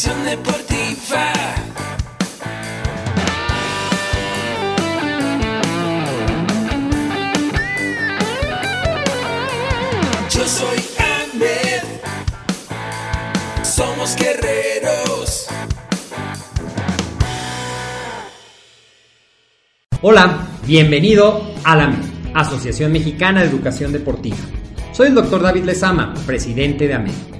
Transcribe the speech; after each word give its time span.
Asociación 0.00 0.24
Deportiva. 0.24 1.32
Yo 10.30 10.46
soy 10.46 10.78
Ahmed. 10.98 11.82
Somos 13.62 14.16
guerreros. 14.16 15.48
Hola, 20.00 20.48
bienvenido 20.66 21.42
a 21.62 21.76
la 21.76 21.92
Asociación 22.32 22.90
Mexicana 22.90 23.42
de 23.42 23.48
Educación 23.48 23.92
Deportiva. 23.92 24.38
Soy 24.92 25.08
el 25.08 25.14
doctor 25.14 25.42
David 25.42 25.64
Lezama, 25.64 26.14
presidente 26.24 26.88
de 26.88 26.94
AMED, 26.94 27.39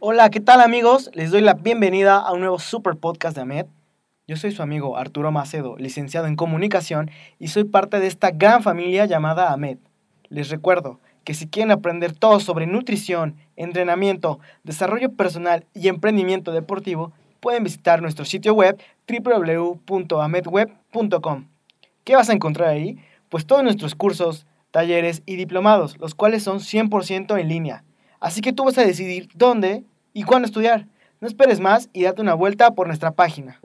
Hola, 0.00 0.30
¿qué 0.30 0.38
tal 0.38 0.60
amigos? 0.60 1.10
Les 1.12 1.32
doy 1.32 1.40
la 1.40 1.54
bienvenida 1.54 2.18
a 2.18 2.32
un 2.32 2.38
nuevo 2.38 2.60
super 2.60 2.96
podcast 2.96 3.34
de 3.34 3.42
AMED. 3.42 3.66
Yo 4.28 4.36
soy 4.36 4.52
su 4.52 4.62
amigo 4.62 4.96
Arturo 4.96 5.32
Macedo, 5.32 5.76
licenciado 5.76 6.28
en 6.28 6.36
comunicación 6.36 7.10
y 7.40 7.48
soy 7.48 7.64
parte 7.64 7.98
de 7.98 8.06
esta 8.06 8.30
gran 8.30 8.62
familia 8.62 9.06
llamada 9.06 9.52
AMED. 9.52 9.78
Les 10.28 10.50
recuerdo 10.50 11.00
que 11.24 11.34
si 11.34 11.48
quieren 11.48 11.72
aprender 11.72 12.12
todo 12.12 12.38
sobre 12.38 12.68
nutrición, 12.68 13.34
entrenamiento, 13.56 14.38
desarrollo 14.62 15.14
personal 15.14 15.66
y 15.74 15.88
emprendimiento 15.88 16.52
deportivo, 16.52 17.12
pueden 17.40 17.64
visitar 17.64 18.00
nuestro 18.00 18.24
sitio 18.24 18.54
web 18.54 18.80
www.amedweb.com. 19.08 21.48
¿Qué 22.04 22.14
vas 22.14 22.30
a 22.30 22.34
encontrar 22.34 22.68
ahí? 22.68 22.98
Pues 23.28 23.46
todos 23.46 23.64
nuestros 23.64 23.96
cursos, 23.96 24.46
talleres 24.70 25.24
y 25.26 25.34
diplomados, 25.34 25.98
los 25.98 26.14
cuales 26.14 26.44
son 26.44 26.60
100% 26.60 27.40
en 27.40 27.48
línea. 27.48 27.82
Así 28.20 28.40
que 28.40 28.52
tú 28.52 28.64
vas 28.64 28.78
a 28.78 28.84
decidir 28.84 29.28
dónde 29.34 29.84
y 30.12 30.24
cuándo 30.24 30.46
estudiar. 30.46 30.86
No 31.20 31.28
esperes 31.28 31.60
más 31.60 31.88
y 31.92 32.02
date 32.02 32.20
una 32.20 32.34
vuelta 32.34 32.72
por 32.72 32.86
nuestra 32.86 33.12
página. 33.12 33.60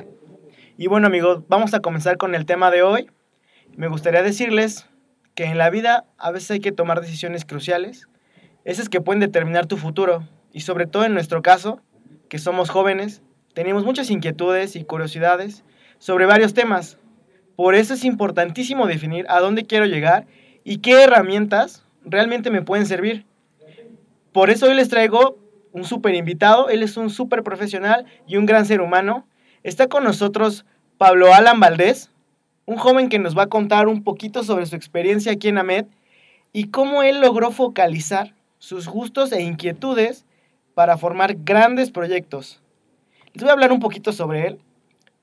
Y 0.78 0.88
bueno 0.88 1.08
amigos, 1.08 1.44
vamos 1.48 1.74
a 1.74 1.80
comenzar 1.80 2.18
con 2.18 2.36
el 2.36 2.46
tema 2.46 2.72
de 2.72 2.84
hoy. 2.84 3.10
Me 3.76 3.88
gustaría 3.88 4.24
decirles 4.24 4.88
que 5.36 5.46
en 5.46 5.58
la 5.58 5.70
vida 5.70 6.06
a 6.18 6.32
veces 6.32 6.52
hay 6.52 6.60
que 6.60 6.72
tomar 6.72 7.02
decisiones 7.02 7.46
cruciales, 7.46 8.08
esas 8.66 8.90
que 8.90 9.02
pueden 9.02 9.20
determinar 9.20 9.66
tu 9.66 9.78
futuro. 9.78 10.28
Y 10.52 10.62
sobre 10.62 10.86
todo 10.86 11.06
en 11.06 11.14
nuestro 11.14 11.42
caso, 11.42 11.82
que 12.30 12.38
somos 12.38 12.70
jóvenes, 12.70 13.22
tenemos 13.54 13.84
muchas 13.86 14.10
inquietudes 14.10 14.76
y 14.76 14.84
curiosidades 14.84 15.64
sobre 15.98 16.26
varios 16.26 16.54
temas. 16.54 16.98
Por 17.56 17.76
eso 17.76 17.94
es 17.94 18.04
importantísimo 18.04 18.88
definir 18.88 19.26
a 19.30 19.40
dónde 19.40 19.66
quiero 19.66 19.86
llegar 19.86 20.28
y 20.64 20.78
qué 20.78 21.04
herramientas 21.04 21.86
realmente 22.04 22.50
me 22.50 22.62
pueden 22.62 22.86
servir. 22.86 23.26
Por 24.34 24.50
eso 24.50 24.66
hoy 24.66 24.74
les 24.74 24.90
traigo 24.90 25.38
un 25.74 25.84
súper 25.84 26.16
invitado. 26.16 26.70
Él 26.70 26.82
es 26.82 26.98
un 26.98 27.12
súper 27.12 27.44
profesional 27.44 28.06
y 28.28 28.38
un 28.38 28.48
gran 28.48 28.66
ser 28.66 28.82
humano. 28.82 29.28
Está 29.62 29.88
con 29.88 30.04
nosotros 30.04 30.66
Pablo 30.98 31.34
Alan 31.34 31.60
Valdés, 31.60 32.10
un 32.66 32.78
joven 32.78 33.10
que 33.10 33.20
nos 33.20 33.38
va 33.38 33.44
a 33.44 33.50
contar 33.50 33.88
un 33.88 34.04
poquito 34.04 34.44
sobre 34.44 34.66
su 34.66 34.76
experiencia 34.76 35.32
aquí 35.32 35.50
en 35.50 35.60
AMED 35.60 35.86
y 36.52 36.70
cómo 36.70 37.04
él 37.04 37.22
logró 37.22 37.52
focalizar 37.52 38.34
sus 38.58 38.88
gustos 38.88 39.32
e 39.32 39.42
inquietudes 39.42 40.26
para 40.74 40.98
formar 40.98 41.36
grandes 41.44 41.92
proyectos. 41.92 42.60
Les 43.34 43.44
voy 43.44 43.50
a 43.50 43.54
hablar 43.54 43.72
un 43.72 43.80
poquito 43.80 44.14
sobre 44.14 44.48
él. 44.48 44.60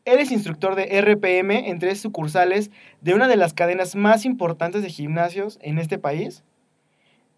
Él 0.04 0.20
es 0.20 0.30
instructor 0.30 0.76
de 0.76 1.00
RPM 1.00 1.68
en 1.68 1.78
tres 1.80 2.00
sucursales 2.00 2.70
de 3.00 3.14
una 3.14 3.26
de 3.26 3.36
las 3.36 3.54
cadenas 3.54 3.96
más 3.96 4.24
importantes 4.24 4.82
de 4.82 4.88
gimnasios 4.88 5.58
en 5.62 5.78
este 5.78 5.98
país. 5.98 6.44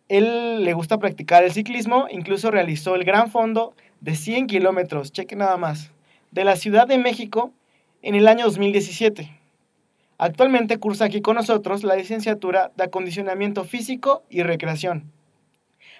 Él 0.08 0.64
le 0.64 0.72
gusta 0.72 0.98
practicar 0.98 1.44
el 1.44 1.52
ciclismo, 1.52 2.06
incluso 2.10 2.50
realizó 2.50 2.94
el 2.94 3.04
gran 3.04 3.30
fondo 3.30 3.74
de 4.00 4.14
100 4.14 4.46
kilómetros, 4.46 5.12
cheque 5.12 5.36
nada 5.36 5.56
más, 5.56 5.90
de 6.30 6.44
la 6.44 6.56
Ciudad 6.56 6.86
de 6.86 6.98
México 6.98 7.52
en 8.02 8.14
el 8.14 8.28
año 8.28 8.44
2017. 8.44 9.30
Actualmente 10.18 10.78
cursa 10.78 11.06
aquí 11.06 11.20
con 11.20 11.34
nosotros 11.34 11.82
la 11.82 11.96
licenciatura 11.96 12.70
de 12.76 12.84
acondicionamiento 12.84 13.64
físico 13.64 14.22
y 14.30 14.44
recreación. 14.44 15.10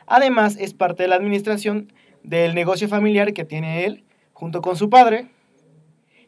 Además, 0.06 0.56
es 0.60 0.74
parte 0.74 1.02
de 1.02 1.08
la 1.08 1.16
administración 1.16 1.92
del 2.22 2.54
negocio 2.54 2.88
familiar 2.88 3.32
que 3.32 3.44
tiene 3.44 3.84
él 3.84 4.04
junto 4.32 4.62
con 4.62 4.76
su 4.76 4.91
padre. 4.91 5.26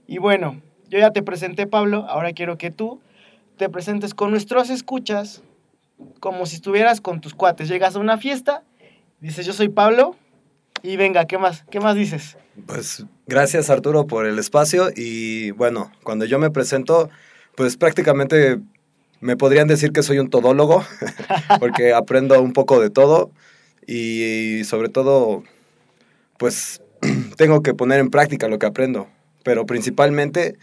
Y 0.09 0.19
bueno, 0.19 0.61
yo 0.89 0.99
ya 0.99 1.13
te 1.13 1.23
presenté, 1.23 1.69
Pablo, 1.69 2.05
ahora 2.09 2.33
quiero 2.33 2.59
que 2.59 2.73
tú 2.73 3.01
te 3.59 3.69
presentes 3.69 4.13
con 4.13 4.33
nuestros 4.33 4.71
escuchas 4.71 5.44
como 6.21 6.47
si 6.47 6.57
estuvieras 6.57 7.01
con 7.01 7.21
tus 7.21 7.35
cuates. 7.35 7.69
Llegas 7.69 7.97
a 7.97 7.99
una 7.99 8.19
fiesta, 8.19 8.63
dices, 9.21 9.47
yo 9.47 9.53
soy 9.53 9.69
Pablo, 9.69 10.17
y 10.85 10.99
venga, 10.99 11.27
¿qué 11.27 11.39
más? 11.39 11.65
¿Qué 11.71 11.81
más 11.81 11.97
dices? 11.97 12.37
Pues 12.67 13.07
gracias 13.27 13.71
Arturo 13.71 14.07
por 14.07 14.27
el 14.27 14.39
espacio 14.39 14.91
y 14.95 15.51
bueno, 15.53 15.91
cuando 16.03 16.27
yo 16.27 16.39
me 16.39 16.51
presento, 16.51 17.09
pues 17.57 17.79
prácticamente 17.79 18.61
me 19.21 19.39
podrían 19.39 19.67
decir 19.67 19.93
que 19.93 20.03
soy 20.03 20.19
un 20.19 20.29
todólogo, 20.29 20.85
porque 21.59 21.95
aprendo 21.95 22.41
un 22.43 22.53
poco 22.53 22.81
de 22.81 22.91
todo 22.91 23.31
y 23.87 24.61
sobre 24.65 24.91
todo, 24.91 25.43
pues 26.37 26.83
tengo 27.39 27.63
que 27.63 27.73
poner 27.73 27.99
en 27.99 28.11
práctica 28.11 28.49
lo 28.49 28.59
que 28.59 28.67
aprendo, 28.67 29.09
pero 29.43 29.65
principalmente 29.65 30.59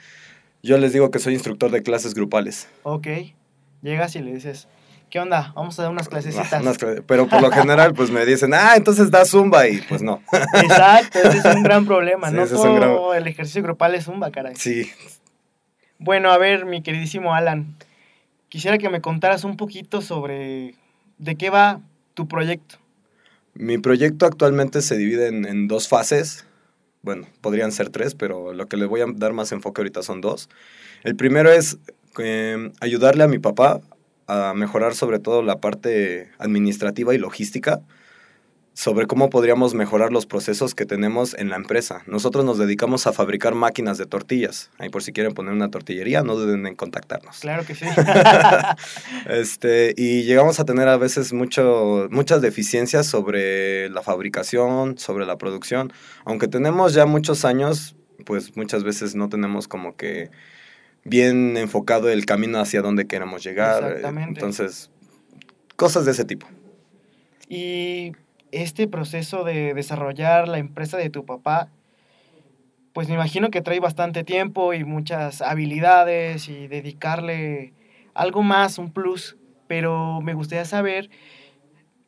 yo 0.62 0.78
les 0.78 0.94
digo 0.94 1.10
que 1.10 1.18
soy 1.18 1.34
instructor 1.34 1.72
de 1.72 1.82
clases 1.82 2.14
grupales. 2.14 2.68
Ok, 2.84 3.08
llegas 3.82 4.16
y 4.16 4.20
le 4.20 4.36
dices, 4.36 4.68
¿qué 5.12 5.20
onda? 5.20 5.52
Vamos 5.56 5.78
a 5.78 5.84
dar 5.84 5.92
unas 5.92 6.10
clasecitas. 6.10 6.62
Unas 6.62 6.78
clases- 6.80 7.04
pero 7.06 7.28
por 7.28 7.42
lo 7.42 7.52
general 7.52 7.94
pues 7.94 8.10
me 8.10 8.26
dicen, 8.26 8.54
ah, 8.56 8.74
entonces 8.76 9.12
da 9.12 9.26
zumba 9.26 9.68
y 9.68 9.80
pues 9.82 10.02
no. 10.02 10.24
Exacto, 10.64 11.20
ese 11.20 11.38
es 11.38 11.46
un 11.56 11.62
gran 11.64 11.86
problema. 11.86 12.30
Sí, 12.30 12.36
no 12.36 12.48
todo 12.48 12.74
gran- 12.76 13.18
el 13.22 13.28
ejercicio 13.28 13.62
grupal 13.62 13.94
es 13.94 14.06
zumba, 14.06 14.32
caray. 14.32 14.56
Sí, 14.56 14.90
Bueno, 16.00 16.32
a 16.32 16.38
ver, 16.40 16.66
mi 16.66 16.82
queridísimo 16.82 17.36
Alan, 17.36 17.76
quisiera 18.50 18.78
que 18.80 18.90
me 18.90 19.02
contaras 19.02 19.44
un 19.44 19.58
poquito 19.58 20.02
sobre 20.02 20.74
de 21.20 21.36
qué 21.36 21.50
va 21.52 21.80
tu 22.16 22.28
proyecto. 22.28 22.78
Mi 23.54 23.78
proyecto 23.78 24.26
actualmente 24.26 24.82
se 24.82 24.98
divide 24.98 25.28
en, 25.28 25.46
en 25.46 25.68
dos 25.68 25.88
fases. 25.88 26.46
Bueno, 27.04 27.28
podrían 27.42 27.72
ser 27.72 27.90
tres, 27.90 28.16
pero 28.16 28.54
lo 28.54 28.68
que 28.68 28.78
le 28.78 28.86
voy 28.86 29.02
a 29.02 29.06
dar 29.14 29.34
más 29.34 29.52
enfoque 29.52 29.82
ahorita 29.82 30.04
son 30.04 30.22
dos. 30.22 30.50
El 31.04 31.16
primero 31.16 31.52
es 31.52 31.78
eh, 32.20 32.72
ayudarle 32.80 33.24
a 33.24 33.28
mi 33.28 33.40
papá 33.40 33.82
a 34.28 34.54
mejorar 34.56 34.96
sobre 34.96 35.20
todo 35.20 35.42
la 35.42 35.60
parte 35.60 36.32
administrativa 36.40 37.14
y 37.14 37.18
logística 37.18 37.82
sobre 38.74 39.06
cómo 39.06 39.30
podríamos 39.30 39.74
mejorar 39.74 40.12
los 40.12 40.26
procesos 40.26 40.76
que 40.76 40.86
tenemos 40.86 41.34
en 41.34 41.50
la 41.50 41.58
empresa. 41.58 42.04
Nosotros 42.08 42.46
nos 42.46 42.58
dedicamos 42.58 43.06
a 43.06 43.14
fabricar 43.14 43.54
máquinas 43.54 43.98
de 43.98 44.06
tortillas. 44.06 44.72
Ahí 44.78 44.90
por 44.90 45.04
si 45.04 45.12
quieren 45.12 45.34
poner 45.34 45.54
una 45.54 45.70
tortillería, 45.70 46.24
no 46.24 46.36
duden 46.36 46.66
en 46.66 46.76
contactarnos. 46.76 47.40
Claro 47.40 47.66
que 47.66 47.76
sí. 47.76 47.86
este, 49.30 49.94
y 49.98 50.24
llegamos 50.24 50.60
a 50.60 50.66
tener 50.66 50.88
a 50.88 50.98
veces 50.98 51.34
mucho, 51.34 52.08
muchas 52.12 52.42
deficiencias 52.42 53.06
sobre 53.06 53.90
la 53.90 54.02
fabricación, 54.02 54.98
sobre 54.98 55.26
la 55.26 55.38
producción. 55.38 55.92
Aunque 56.24 56.48
tenemos 56.48 56.94
ya 56.94 57.06
muchos 57.06 57.44
años, 57.44 57.96
pues 58.26 58.56
muchas 58.56 58.84
veces 58.84 59.16
no 59.16 59.28
tenemos 59.28 59.68
como 59.68 59.96
que 59.98 60.32
bien 61.04 61.58
enfocado 61.58 62.10
el 62.10 62.26
camino 62.26 62.60
hacia 62.60 62.82
donde 62.82 63.08
queremos 63.08 63.44
llegar. 63.44 63.84
Exactamente. 63.84 64.40
Entonces, 64.40 64.92
cosas 65.76 66.06
de 66.06 66.12
ese 66.12 66.26
tipo. 66.26 66.48
Y 67.50 68.14
este 68.52 68.88
proceso 68.88 69.44
de 69.44 69.74
desarrollar 69.74 70.48
la 70.48 70.58
empresa 70.58 70.98
de 70.98 71.10
tu 71.10 71.26
papá, 71.26 71.70
pues 72.94 73.08
me 73.08 73.16
imagino 73.16 73.50
que 73.50 73.62
trae 73.62 73.80
bastante 73.80 74.24
tiempo 74.24 74.74
y 74.74 74.84
muchas 74.84 75.42
habilidades 75.42 76.50
y 76.50 76.68
dedicarle 76.68 77.74
algo 78.14 78.44
más, 78.44 78.78
un 78.78 78.92
plus, 78.92 79.38
pero 79.68 80.22
me 80.22 80.34
gustaría 80.34 80.66
saber 80.66 81.10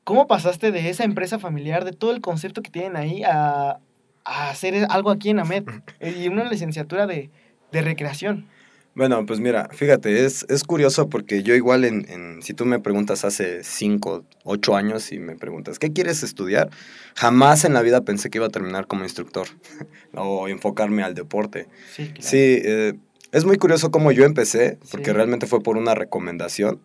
cómo 0.04 0.28
pasaste 0.28 0.72
de 0.72 0.90
esa 0.90 1.06
empresa 1.06 1.40
familiar, 1.40 1.86
de 1.86 1.94
todo 1.94 2.12
el 2.12 2.22
concepto 2.22 2.62
que 2.62 2.72
tienen 2.72 2.98
ahí, 2.98 3.24
a, 3.24 3.80
a 4.26 4.50
hacer 4.50 4.86
algo 4.90 5.12
aquí 5.12 5.30
en 5.30 5.40
AMED 5.40 5.64
y 6.02 6.28
una 6.28 6.50
licenciatura 6.50 7.08
de, 7.08 7.30
de 7.72 7.82
recreación. 7.82 8.48
Bueno, 8.96 9.26
pues 9.26 9.40
mira, 9.40 9.70
fíjate, 9.72 10.24
es, 10.26 10.46
es 10.50 10.64
curioso 10.64 11.10
porque 11.10 11.42
yo 11.42 11.56
igual 11.56 11.84
en, 11.84 12.06
en, 12.10 12.44
si 12.44 12.54
tú 12.54 12.66
me 12.66 12.80
preguntas 12.80 13.26
hace 13.26 13.64
5, 13.64 14.24
8 14.44 14.76
años 14.76 15.12
y 15.12 15.18
me 15.18 15.36
preguntas, 15.36 15.80
¿qué 15.80 15.92
quieres 15.92 16.22
estudiar? 16.22 16.70
Jamás 17.16 17.66
en 17.66 17.74
la 17.74 17.82
vida 17.82 18.02
pensé 18.02 18.30
que 18.30 18.38
iba 18.38 18.46
a 18.46 18.52
terminar 18.52 18.86
como 18.86 19.04
instructor 19.04 19.48
o 20.14 20.48
enfocarme 20.48 21.02
al 21.02 21.16
deporte. 21.16 21.68
Sí, 21.96 22.06
claro. 22.10 22.22
Sí, 22.22 22.38
eh, 22.38 22.94
es 23.32 23.46
muy 23.46 23.58
curioso 23.58 23.90
cómo 23.90 24.12
yo 24.12 24.26
empecé, 24.26 24.78
porque 24.92 25.08
Sí. 25.10 25.14
realmente 25.14 25.48
fue 25.48 25.62
por 25.62 25.78
una 25.78 25.96
recomendación 25.96 26.80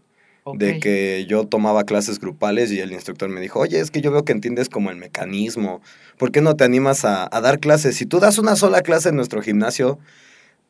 de 0.54 0.80
que 0.80 1.26
yo 1.28 1.46
tomaba 1.46 1.84
clases 1.84 2.18
grupales 2.20 2.72
y 2.72 2.80
el 2.80 2.92
instructor 2.92 3.28
me 3.28 3.38
dijo, 3.42 3.60
oye, 3.60 3.80
es 3.80 3.90
que 3.90 4.00
yo 4.00 4.10
veo 4.10 4.24
que 4.24 4.32
entiendes 4.32 4.70
como 4.70 4.90
el 4.90 4.96
mecanismo, 4.96 5.82
¿por 6.16 6.32
qué 6.32 6.40
no 6.40 6.56
te 6.56 6.64
animas 6.64 7.04
a, 7.04 7.28
a 7.30 7.40
dar 7.42 7.58
clases? 7.60 7.96
Si 7.96 8.06
tú 8.06 8.18
das 8.18 8.38
una 8.38 8.56
sola 8.56 8.80
clase 8.80 9.10
en 9.10 9.16
nuestro 9.16 9.42
gimnasio, 9.42 9.98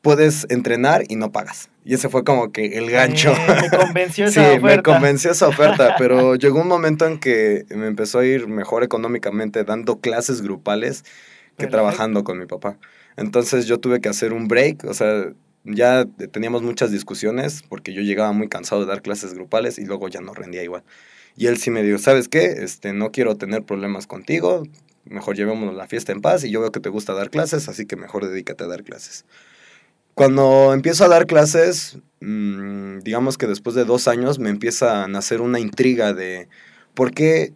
puedes 0.02 0.46
entrenar 0.50 1.04
y 1.08 1.16
no 1.16 1.32
pagas. 1.32 1.70
Y 1.84 1.94
ese 1.94 2.08
fue 2.08 2.22
como 2.24 2.52
que 2.52 2.78
el 2.78 2.90
gancho. 2.90 3.32
Eh, 3.32 3.68
me 3.70 3.76
convenció 3.78 4.26
sí, 4.30 4.40
esa 4.40 4.48
me 4.52 4.58
oferta. 4.58 4.92
convenció 4.92 5.30
esa 5.30 5.48
oferta, 5.48 5.94
pero 5.98 6.34
llegó 6.34 6.60
un 6.60 6.68
momento 6.68 7.06
en 7.06 7.18
que 7.18 7.64
me 7.70 7.86
empezó 7.86 8.18
a 8.20 8.26
ir 8.26 8.46
mejor 8.48 8.84
económicamente 8.84 9.64
dando 9.64 10.00
clases 10.00 10.42
grupales 10.42 11.02
que 11.02 11.66
Perfecto. 11.66 11.76
trabajando 11.76 12.24
con 12.24 12.38
mi 12.38 12.46
papá. 12.46 12.78
Entonces 13.16 13.66
yo 13.66 13.78
tuve 13.78 14.00
que 14.00 14.08
hacer 14.08 14.32
un 14.32 14.46
break, 14.46 14.84
o 14.84 14.94
sea, 14.94 15.32
ya 15.64 16.04
teníamos 16.30 16.62
muchas 16.62 16.92
discusiones 16.92 17.62
porque 17.68 17.92
yo 17.92 18.00
llegaba 18.02 18.32
muy 18.32 18.48
cansado 18.48 18.82
de 18.82 18.86
dar 18.86 19.02
clases 19.02 19.34
grupales 19.34 19.78
y 19.78 19.84
luego 19.84 20.08
ya 20.08 20.20
no 20.20 20.34
rendía 20.34 20.62
igual. 20.62 20.84
Y 21.36 21.46
él 21.46 21.56
sí 21.58 21.70
me 21.70 21.82
dijo, 21.82 21.98
¿sabes 21.98 22.28
qué? 22.28 22.44
Este, 22.62 22.92
no 22.92 23.10
quiero 23.10 23.36
tener 23.36 23.62
problemas 23.64 24.06
contigo, 24.06 24.62
mejor 25.04 25.36
llevémonos 25.36 25.74
la 25.74 25.86
fiesta 25.88 26.12
en 26.12 26.20
paz 26.20 26.44
y 26.44 26.50
yo 26.50 26.60
veo 26.60 26.70
que 26.70 26.80
te 26.80 26.88
gusta 26.90 27.12
dar 27.14 27.30
clases, 27.30 27.68
así 27.68 27.86
que 27.86 27.96
mejor 27.96 28.28
dedícate 28.28 28.64
a 28.64 28.66
dar 28.68 28.82
clases. 28.84 29.24
Cuando 30.18 30.72
empiezo 30.74 31.04
a 31.04 31.08
dar 31.08 31.26
clases, 31.26 31.98
mmm, 32.20 32.98
digamos 33.04 33.38
que 33.38 33.46
después 33.46 33.76
de 33.76 33.84
dos 33.84 34.08
años 34.08 34.40
me 34.40 34.50
empieza 34.50 35.04
a 35.04 35.06
nacer 35.06 35.40
una 35.40 35.60
intriga 35.60 36.12
de 36.12 36.48
por 36.94 37.12
qué, 37.12 37.52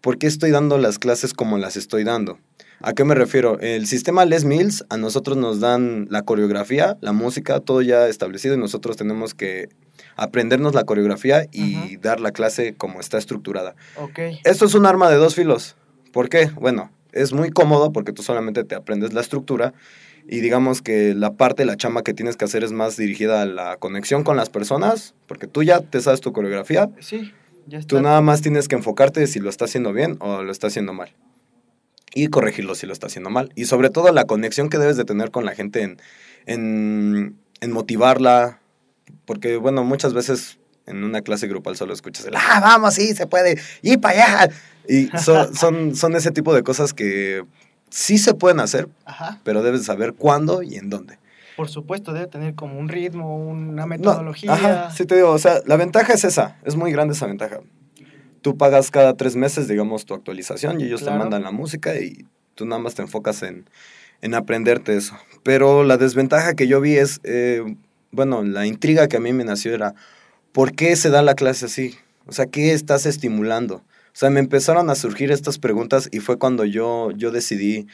por 0.00 0.16
qué 0.16 0.26
estoy 0.26 0.50
dando 0.50 0.78
las 0.78 0.98
clases 0.98 1.34
como 1.34 1.58
las 1.58 1.76
estoy 1.76 2.04
dando. 2.04 2.38
¿A 2.80 2.94
qué 2.94 3.04
me 3.04 3.14
refiero? 3.14 3.60
El 3.60 3.86
sistema 3.86 4.24
Les 4.24 4.46
Mills 4.46 4.86
a 4.88 4.96
nosotros 4.96 5.36
nos 5.36 5.60
dan 5.60 6.06
la 6.08 6.22
coreografía, 6.22 6.96
la 7.02 7.12
música, 7.12 7.60
todo 7.60 7.82
ya 7.82 8.08
establecido 8.08 8.54
y 8.54 8.58
nosotros 8.58 8.96
tenemos 8.96 9.34
que 9.34 9.68
aprendernos 10.16 10.74
la 10.74 10.84
coreografía 10.84 11.44
y 11.52 11.98
dar 11.98 12.20
la 12.20 12.32
clase 12.32 12.74
como 12.74 13.00
está 13.00 13.18
estructurada. 13.18 13.74
Ok. 13.96 14.18
Esto 14.44 14.64
es 14.64 14.74
un 14.74 14.86
arma 14.86 15.10
de 15.10 15.16
dos 15.16 15.34
filos. 15.34 15.76
¿Por 16.10 16.30
qué? 16.30 16.46
Bueno, 16.54 16.90
es 17.12 17.34
muy 17.34 17.50
cómodo 17.50 17.92
porque 17.92 18.14
tú 18.14 18.22
solamente 18.22 18.64
te 18.64 18.76
aprendes 18.76 19.12
la 19.12 19.20
estructura 19.20 19.74
y 20.28 20.40
digamos 20.40 20.82
que 20.82 21.14
la 21.14 21.32
parte, 21.32 21.64
la 21.64 21.76
chamba 21.76 22.02
que 22.02 22.12
tienes 22.12 22.36
que 22.36 22.44
hacer 22.44 22.62
es 22.62 22.70
más 22.70 22.96
dirigida 22.98 23.40
a 23.42 23.46
la 23.46 23.76
conexión 23.78 24.24
con 24.24 24.36
las 24.36 24.50
personas, 24.50 25.14
porque 25.26 25.46
tú 25.46 25.62
ya 25.62 25.80
te 25.80 26.00
sabes 26.02 26.20
tu 26.20 26.32
coreografía, 26.34 26.90
Sí, 27.00 27.32
ya 27.66 27.78
está. 27.78 27.88
tú 27.96 28.02
nada 28.02 28.20
más 28.20 28.42
tienes 28.42 28.68
que 28.68 28.76
enfocarte 28.76 29.26
si 29.26 29.40
lo 29.40 29.48
está 29.48 29.64
haciendo 29.64 29.92
bien 29.94 30.16
o 30.20 30.42
lo 30.42 30.52
está 30.52 30.66
haciendo 30.66 30.92
mal. 30.92 31.14
Y 32.14 32.28
corregirlo 32.28 32.74
si 32.74 32.86
lo 32.86 32.92
está 32.92 33.06
haciendo 33.06 33.30
mal. 33.30 33.52
Y 33.54 33.64
sobre 33.64 33.90
todo 33.90 34.12
la 34.12 34.24
conexión 34.24 34.68
que 34.68 34.78
debes 34.78 34.96
de 34.96 35.04
tener 35.04 35.30
con 35.30 35.44
la 35.44 35.54
gente 35.54 35.82
en, 35.82 35.98
en, 36.46 37.38
en 37.60 37.72
motivarla, 37.72 38.60
porque 39.24 39.56
bueno, 39.56 39.82
muchas 39.82 40.12
veces 40.12 40.58
en 40.86 41.04
una 41.04 41.22
clase 41.22 41.48
grupal 41.48 41.76
solo 41.76 41.92
escuchas 41.94 42.26
el, 42.26 42.34
ah, 42.36 42.60
vamos, 42.62 42.94
sí, 42.94 43.14
se 43.14 43.26
puede, 43.26 43.58
y 43.82 43.96
para 43.96 44.42
allá. 44.44 44.54
Y 44.88 45.08
son, 45.18 45.54
son, 45.54 45.94
son 45.94 46.16
ese 46.16 46.30
tipo 46.32 46.54
de 46.54 46.62
cosas 46.62 46.92
que 46.92 47.44
sí 47.90 48.18
se 48.18 48.34
pueden 48.34 48.60
hacer, 48.60 48.88
Ajá. 49.04 49.40
pero 49.44 49.62
debes 49.62 49.84
saber 49.84 50.14
cuándo 50.14 50.62
y 50.62 50.76
en 50.76 50.90
dónde. 50.90 51.18
Por 51.56 51.68
supuesto, 51.68 52.12
debe 52.12 52.26
tener 52.28 52.54
como 52.54 52.78
un 52.78 52.88
ritmo, 52.88 53.36
una 53.36 53.82
No, 53.82 53.86
metodología. 53.88 54.52
ajá, 54.52 54.90
sí 54.92 55.04
te 55.06 55.16
digo, 55.16 55.30
o 55.30 55.38
sea, 55.38 55.60
la 55.66 55.76
ventaja 55.76 56.12
es 56.12 56.24
esa, 56.24 56.56
es 56.64 56.76
muy 56.76 56.92
grande 56.92 57.14
esa 57.14 57.26
ventaja. 57.26 57.60
Tú 58.42 58.56
pagas 58.56 58.90
cada 58.92 59.14
tres 59.14 59.34
meses, 59.34 59.66
digamos, 59.66 60.04
tu 60.04 60.14
actualización 60.14 60.80
y 60.80 60.84
ellos 60.84 61.00
Claro. 61.02 61.16
te 61.16 61.18
mandan 61.18 61.42
la 61.42 61.50
música 61.50 61.96
y 61.98 62.26
tú 62.54 62.64
nada 62.66 62.80
más 62.80 62.94
te 62.94 63.02
enfocas 63.02 63.42
en, 63.42 63.68
en 64.22 64.34
aprenderte 64.34 64.96
eso. 64.96 65.14
Pero 65.42 65.82
la 65.82 65.96
desventaja 65.96 66.54
que 66.54 66.68
yo 66.68 66.80
vi 66.80 66.94
es, 66.96 67.20
eh, 67.24 67.62
bueno, 68.12 68.42
la 68.44 68.64
intriga 68.66 69.08
que 69.08 69.16
a 69.16 69.20
mí 69.20 69.32
me 69.32 69.44
nació 69.44 69.74
era, 69.74 69.94
¿por 70.52 70.72
qué 70.72 70.94
se 70.94 71.10
da 71.10 71.22
la 71.22 71.34
clase 71.34 71.66
así? 71.66 71.96
O 72.26 72.32
sea, 72.32 72.46
¿qué 72.46 72.72
estás 72.72 73.04
estimulando? 73.06 73.82
O 74.08 74.18
sea, 74.18 74.30
me 74.30 74.40
empezaron 74.40 74.90
a 74.90 74.94
surgir 74.94 75.30
estas 75.30 75.58
preguntas 75.58 76.08
y 76.12 76.20
fue 76.20 76.38
cuando 76.38 76.64
yo, 76.64 77.10
yo 77.12 77.30
decidí, 77.30 77.86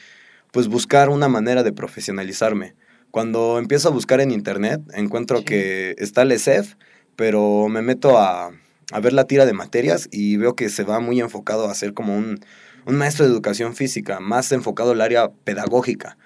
pues, 0.51 0.67
buscar 0.67 1.09
una 1.09 1.27
manera 1.27 1.63
de 1.63 1.71
profesionalizarme. 1.73 2.75
Cuando 3.11 3.59
empiezo 3.59 3.89
a 3.89 3.91
buscar 3.91 4.21
en 4.21 4.31
internet, 4.31 4.81
encuentro 4.93 5.39
Sí. 5.39 5.45
que 5.45 5.95
está 5.99 6.23
el 6.23 6.31
ESEF, 6.31 6.75
pero 7.15 7.67
me 7.69 7.81
meto 7.81 8.17
a, 8.17 8.51
a 8.91 8.99
ver 8.99 9.13
la 9.13 9.25
tira 9.25 9.45
de 9.45 9.53
materias 9.53 10.07
y 10.11 10.37
veo 10.37 10.55
que 10.55 10.69
se 10.69 10.83
va 10.83 10.99
muy 10.99 11.19
enfocado 11.21 11.69
a 11.69 11.75
ser 11.75 11.93
como 11.93 12.15
un, 12.17 12.39
un 12.85 12.95
maestro 12.97 13.25
de 13.25 13.31
educación 13.31 13.75
física, 13.75 14.19
más 14.19 14.51
enfocado 14.51 14.91
al 14.91 15.01
área 15.01 15.29
pedagógica. 15.29 16.17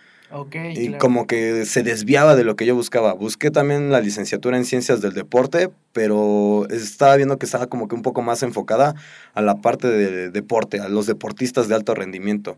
Y 0.76 0.88
claro. 0.88 0.98
como 1.00 1.26
que 1.26 1.66
se 1.66 1.82
desviaba 1.82 2.36
de 2.36 2.44
lo 2.44 2.56
que 2.56 2.66
yo 2.66 2.76
buscaba. 2.76 3.14
Busqué 3.14 3.50
también 3.50 3.92
la 3.92 4.00
licenciatura 4.00 4.58
en 4.58 4.66
ciencias 4.66 5.02
del 5.02 5.14
deporte, 5.14 5.72
pero 5.92 6.68
estaba 6.70 7.16
viendo 7.16 7.40
que 7.40 7.46
estaba 7.46 7.68
como 7.68 7.88
que 7.88 7.96
un 7.96 8.04
poco 8.04 8.22
más 8.22 8.44
enfocada 8.44 8.94
a 9.34 9.42
la 9.42 9.56
parte 9.56 9.88
de 9.88 10.30
deporte, 10.30 10.80
a 10.80 10.88
los 10.88 11.08
deportistas 11.08 11.68
de 11.68 11.76
alto 11.76 11.96
rendimiento. 11.96 12.58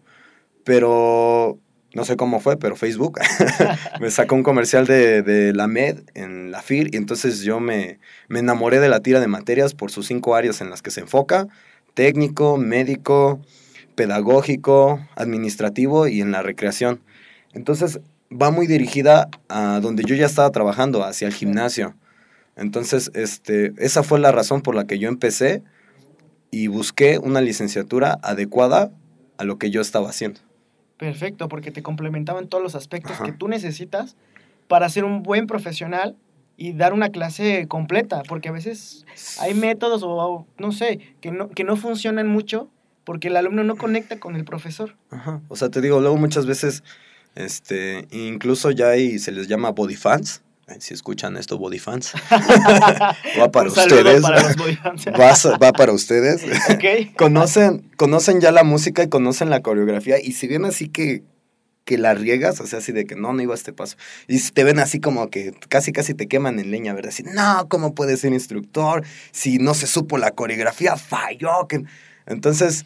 Pero 0.65 1.57
no 1.93 2.05
sé 2.05 2.15
cómo 2.15 2.39
fue, 2.39 2.57
pero 2.57 2.75
Facebook 2.75 3.19
me 3.99 4.11
sacó 4.11 4.35
un 4.35 4.43
comercial 4.43 4.85
de, 4.85 5.21
de 5.21 5.53
la 5.53 5.67
MED 5.67 5.99
en 6.13 6.51
la 6.51 6.61
FIR 6.61 6.93
y 6.93 6.97
entonces 6.97 7.41
yo 7.41 7.59
me, 7.59 7.99
me 8.27 8.39
enamoré 8.39 8.79
de 8.79 8.89
la 8.89 9.01
tira 9.01 9.19
de 9.19 9.27
materias 9.27 9.73
por 9.73 9.91
sus 9.91 10.07
cinco 10.07 10.35
áreas 10.35 10.61
en 10.61 10.69
las 10.69 10.81
que 10.81 10.91
se 10.91 11.01
enfoca, 11.01 11.47
técnico, 11.93 12.57
médico, 12.57 13.41
pedagógico, 13.95 14.99
administrativo 15.15 16.07
y 16.07 16.21
en 16.21 16.31
la 16.31 16.41
recreación. 16.41 17.01
Entonces 17.53 17.99
va 18.31 18.51
muy 18.51 18.67
dirigida 18.67 19.29
a 19.49 19.79
donde 19.81 20.03
yo 20.03 20.15
ya 20.15 20.25
estaba 20.25 20.49
trabajando, 20.51 21.03
hacia 21.03 21.27
el 21.27 21.33
gimnasio. 21.33 21.95
Entonces, 22.55 23.11
este, 23.13 23.73
esa 23.77 24.03
fue 24.03 24.19
la 24.19 24.31
razón 24.31 24.61
por 24.61 24.75
la 24.75 24.85
que 24.85 24.99
yo 24.99 25.09
empecé 25.09 25.63
y 26.51 26.67
busqué 26.67 27.17
una 27.17 27.41
licenciatura 27.41 28.19
adecuada 28.23 28.91
a 29.37 29.43
lo 29.43 29.57
que 29.57 29.71
yo 29.71 29.81
estaba 29.81 30.09
haciendo. 30.09 30.39
Perfecto, 30.97 31.49
porque 31.49 31.71
te 31.71 31.81
complementaban 31.81 32.47
todos 32.47 32.63
los 32.63 32.75
aspectos 32.75 33.13
Ajá. 33.13 33.23
que 33.23 33.31
tú 33.31 33.47
necesitas 33.47 34.15
para 34.67 34.87
ser 34.89 35.03
un 35.03 35.23
buen 35.23 35.47
profesional 35.47 36.15
y 36.57 36.73
dar 36.73 36.93
una 36.93 37.09
clase 37.09 37.67
completa, 37.67 38.21
porque 38.27 38.49
a 38.49 38.51
veces 38.51 39.05
hay 39.39 39.53
métodos 39.53 40.03
o, 40.03 40.09
o 40.11 40.47
no 40.59 40.71
sé, 40.71 40.99
que 41.19 41.31
no, 41.31 41.49
que 41.49 41.63
no 41.63 41.75
funcionan 41.75 42.27
mucho 42.27 42.69
porque 43.03 43.29
el 43.29 43.37
alumno 43.37 43.63
no 43.63 43.75
conecta 43.77 44.19
con 44.19 44.35
el 44.35 44.45
profesor. 44.45 44.95
Ajá. 45.09 45.41
O 45.47 45.55
sea, 45.55 45.69
te 45.69 45.81
digo, 45.81 45.99
luego 45.99 46.17
muchas 46.17 46.45
veces, 46.45 46.83
este, 47.35 48.07
incluso 48.11 48.71
ya 48.71 48.89
hay, 48.89 49.19
se 49.19 49.31
les 49.31 49.47
llama 49.47 49.71
body 49.71 49.95
fans. 49.95 50.41
Si 50.79 50.93
escuchan 50.93 51.35
esto, 51.35 51.57
body 51.57 51.79
fans. 51.79 52.13
va 52.31 53.51
para 53.51 53.69
Un 53.69 53.77
ustedes. 53.77 54.21
para 54.21 54.43
los 54.43 54.55
bodyfans. 54.55 55.05
Va, 55.19 55.57
va 55.57 55.73
para 55.73 55.91
ustedes. 55.91 56.43
ok. 56.69 57.13
conocen, 57.17 57.89
conocen 57.97 58.39
ya 58.39 58.51
la 58.51 58.63
música 58.63 59.03
y 59.03 59.09
conocen 59.09 59.49
la 59.49 59.61
coreografía. 59.61 60.15
Y 60.21 60.31
si 60.31 60.47
ven 60.47 60.63
así 60.65 60.87
que, 60.87 61.23
que 61.83 61.97
la 61.97 62.13
riegas, 62.13 62.61
o 62.61 62.67
sea, 62.67 62.79
así 62.79 62.93
de 62.93 63.05
que 63.05 63.15
no, 63.15 63.33
no 63.33 63.41
iba 63.41 63.53
a 63.53 63.57
este 63.57 63.73
paso. 63.73 63.97
Y 64.27 64.39
te 64.39 64.63
ven 64.63 64.79
así 64.79 65.01
como 65.01 65.29
que 65.29 65.53
casi, 65.67 65.91
casi 65.91 66.13
te 66.13 66.27
queman 66.27 66.57
en 66.59 66.71
leña, 66.71 66.93
¿verdad? 66.93 67.09
Así, 67.09 67.23
no, 67.23 67.67
¿cómo 67.67 67.93
puedes 67.93 68.21
ser 68.21 68.31
instructor? 68.31 69.03
Si 69.31 69.57
no 69.57 69.73
se 69.73 69.87
supo 69.87 70.17
la 70.17 70.31
coreografía, 70.31 70.95
falló. 70.95 71.67
Que... 71.67 71.83
Entonces, 72.27 72.85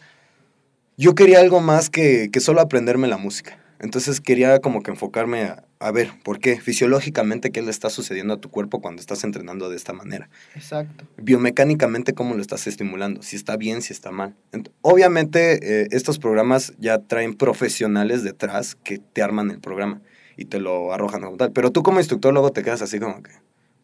yo 0.97 1.13
quería 1.13 1.39
algo 1.39 1.61
más 1.61 1.91
que, 1.91 2.29
que 2.31 2.39
solo 2.39 2.61
aprenderme 2.61 3.07
la 3.07 3.17
música. 3.17 3.59
Entonces 3.79 4.21
quería 4.21 4.59
como 4.59 4.81
que 4.81 4.91
enfocarme 4.91 5.43
a, 5.43 5.65
a 5.79 5.91
ver, 5.91 6.11
¿por 6.23 6.39
qué? 6.39 6.59
Fisiológicamente, 6.59 7.51
¿qué 7.51 7.61
le 7.61 7.71
está 7.71 7.89
sucediendo 7.89 8.33
a 8.33 8.37
tu 8.37 8.49
cuerpo 8.49 8.81
cuando 8.81 9.01
estás 9.01 9.23
entrenando 9.23 9.69
de 9.69 9.75
esta 9.75 9.91
manera? 9.93 10.29
Exacto. 10.55 11.05
biomecánicamente 11.17 12.13
cómo 12.13 12.35
lo 12.35 12.41
estás 12.41 12.67
estimulando, 12.67 13.21
si 13.21 13.35
está 13.35 13.57
bien, 13.57 13.81
si 13.81 13.91
está 13.93 14.11
mal. 14.11 14.35
Ent- 14.53 14.71
Obviamente 14.81 15.81
eh, 15.83 15.87
estos 15.91 16.19
programas 16.19 16.73
ya 16.79 16.99
traen 16.99 17.33
profesionales 17.35 18.23
detrás 18.23 18.75
que 18.75 18.97
te 18.99 19.21
arman 19.21 19.51
el 19.51 19.59
programa 19.59 20.01
y 20.37 20.45
te 20.45 20.59
lo 20.59 20.93
arrojan 20.93 21.21
como 21.21 21.37
tal. 21.37 21.51
Pero 21.51 21.71
tú 21.71 21.83
como 21.83 21.99
instructor 21.99 22.31
luego 22.33 22.51
te 22.51 22.63
quedas 22.63 22.81
así 22.81 22.99
como 22.99 23.21
que, 23.23 23.31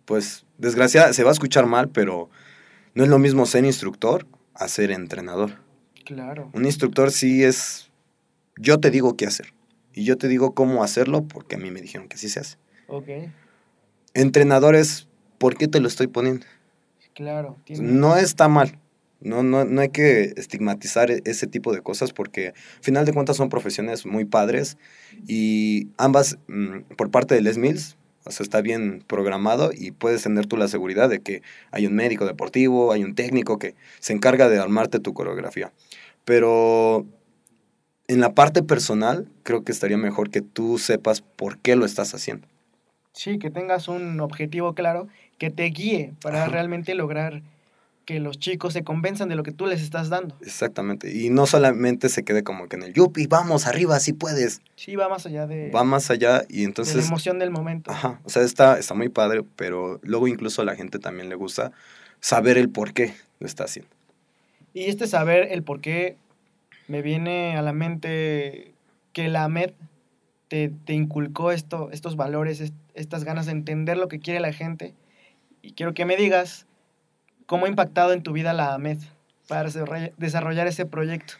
pues 0.05 0.45
desgraciada, 0.57 1.13
se 1.13 1.23
va 1.23 1.29
a 1.29 1.33
escuchar 1.33 1.65
mal, 1.65 1.89
pero 1.89 2.29
no 2.93 3.03
es 3.03 3.09
lo 3.09 3.19
mismo 3.19 3.45
ser 3.45 3.65
instructor 3.65 4.25
a 4.53 4.67
ser 4.67 4.91
entrenador. 4.91 5.55
Claro. 6.05 6.49
Un 6.53 6.65
instructor 6.65 7.11
sí 7.11 7.43
es, 7.43 7.89
yo 8.57 8.79
te 8.79 8.89
digo 8.91 9.15
qué 9.17 9.27
hacer 9.27 9.53
y 9.93 10.03
yo 10.05 10.17
te 10.17 10.27
digo 10.27 10.53
cómo 10.53 10.83
hacerlo 10.83 11.23
porque 11.27 11.55
a 11.55 11.59
mí 11.59 11.71
me 11.71 11.81
dijeron 11.81 12.07
que 12.07 12.15
así 12.15 12.29
se 12.29 12.39
hace. 12.39 12.57
Ok. 12.87 13.07
Entrenadores, 14.13 15.07
¿por 15.37 15.55
qué 15.57 15.67
te 15.67 15.79
lo 15.79 15.87
estoy 15.87 16.07
poniendo? 16.07 16.45
Claro. 17.13 17.57
tiene- 17.65 17.83
No 17.83 18.17
está 18.17 18.47
mal. 18.47 18.77
No, 19.21 19.43
no, 19.43 19.65
no 19.65 19.81
hay 19.81 19.89
que 19.89 20.33
estigmatizar 20.35 21.11
e- 21.11 21.21
ese 21.25 21.45
tipo 21.45 21.73
de 21.73 21.81
cosas 21.81 22.11
porque, 22.11 22.47
al 22.49 22.83
final 22.83 23.05
de 23.05 23.13
cuentas, 23.13 23.37
son 23.37 23.49
profesiones 23.49 24.05
muy 24.05 24.25
padres 24.25 24.77
y 25.27 25.89
ambas, 25.97 26.37
mm, 26.47 26.79
por 26.97 27.11
parte 27.11 27.35
de 27.35 27.41
Les 27.41 27.57
Mills, 27.57 27.97
o 28.25 28.31
sea, 28.31 28.43
está 28.43 28.61
bien 28.61 29.03
programado 29.05 29.71
y 29.73 29.91
puedes 29.91 30.23
tener 30.23 30.47
tú 30.47 30.57
la 30.57 30.67
seguridad 30.67 31.07
de 31.09 31.21
que 31.21 31.43
hay 31.71 31.85
un 31.85 31.93
médico 31.93 32.25
deportivo, 32.25 32.91
hay 32.91 33.03
un 33.03 33.13
técnico 33.13 33.59
que 33.59 33.75
se 33.99 34.13
encarga 34.13 34.49
de 34.49 34.57
armarte 34.59 34.99
tu 34.99 35.13
coreografía. 35.13 35.71
Pero 36.25 37.05
en 38.11 38.19
la 38.19 38.33
parte 38.33 38.61
personal, 38.63 39.27
creo 39.43 39.63
que 39.63 39.71
estaría 39.71 39.97
mejor 39.97 40.29
que 40.29 40.41
tú 40.41 40.77
sepas 40.77 41.21
por 41.21 41.57
qué 41.57 41.75
lo 41.75 41.85
estás 41.85 42.13
haciendo. 42.13 42.47
Sí, 43.13 43.39
que 43.39 43.49
tengas 43.49 43.87
un 43.87 44.19
objetivo 44.19 44.73
claro 44.73 45.07
que 45.37 45.49
te 45.49 45.63
guíe 45.65 46.13
para 46.21 46.43
Ajá. 46.43 46.51
realmente 46.51 46.93
lograr 46.95 47.41
que 48.05 48.19
los 48.19 48.39
chicos 48.39 48.73
se 48.73 48.83
convenzan 48.83 49.29
de 49.29 49.35
lo 49.35 49.43
que 49.43 49.51
tú 49.51 49.65
les 49.67 49.81
estás 49.81 50.09
dando. 50.09 50.35
Exactamente. 50.41 51.13
Y 51.15 51.29
no 51.29 51.45
solamente 51.45 52.09
se 52.09 52.23
quede 52.23 52.43
como 52.43 52.67
que 52.67 52.75
en 52.75 52.83
el 52.83 52.93
yupi, 52.93 53.27
vamos 53.27 53.67
arriba, 53.67 53.99
si 53.99 54.11
puedes. 54.13 54.61
Sí, 54.75 54.95
va 54.95 55.07
más 55.07 55.25
allá 55.25 55.45
de, 55.47 55.69
va 55.71 55.83
más 55.83 56.09
allá 56.09 56.43
y 56.49 56.57
de 56.57 56.61
la 56.63 56.67
entonces, 56.67 57.07
emoción 57.07 57.39
del 57.39 57.51
momento. 57.51 57.91
ajá, 57.91 58.19
o 58.23 58.29
sea, 58.29 58.41
está, 58.43 58.79
está 58.79 58.93
muy 58.93 59.09
padre, 59.09 59.43
pero 59.55 59.99
luego 60.03 60.27
incluso 60.27 60.61
a 60.61 60.65
la 60.65 60.75
gente 60.75 60.99
también 60.99 61.29
le 61.29 61.35
gusta 61.35 61.71
saber 62.19 62.57
el 62.57 62.69
por 62.69 62.93
qué 62.93 63.13
lo 63.39 63.47
está 63.47 63.65
haciendo. 63.65 63.89
Y 64.73 64.85
este 64.85 65.05
saber 65.07 65.49
el 65.51 65.63
por 65.63 65.79
qué 65.81 66.17
me 66.91 67.01
viene 67.01 67.55
a 67.57 67.61
la 67.61 67.71
mente 67.71 68.73
que 69.13 69.29
la 69.29 69.45
AMED 69.45 69.71
te, 70.49 70.71
te 70.85 70.91
inculcó 70.93 71.51
esto, 71.53 71.89
estos 71.91 72.17
valores, 72.17 72.59
est- 72.59 72.75
estas 72.95 73.23
ganas 73.23 73.45
de 73.45 73.53
entender 73.53 73.95
lo 73.97 74.09
que 74.09 74.19
quiere 74.19 74.41
la 74.41 74.51
gente. 74.51 74.93
Y 75.61 75.71
quiero 75.71 75.93
que 75.93 76.03
me 76.03 76.17
digas 76.17 76.65
cómo 77.45 77.65
ha 77.65 77.69
impactado 77.69 78.11
en 78.11 78.23
tu 78.23 78.33
vida 78.33 78.51
la 78.51 78.73
AMED 78.73 78.97
para 79.47 79.69
desarrolla- 79.69 80.11
desarrollar 80.17 80.67
ese 80.67 80.85
proyecto. 80.85 81.35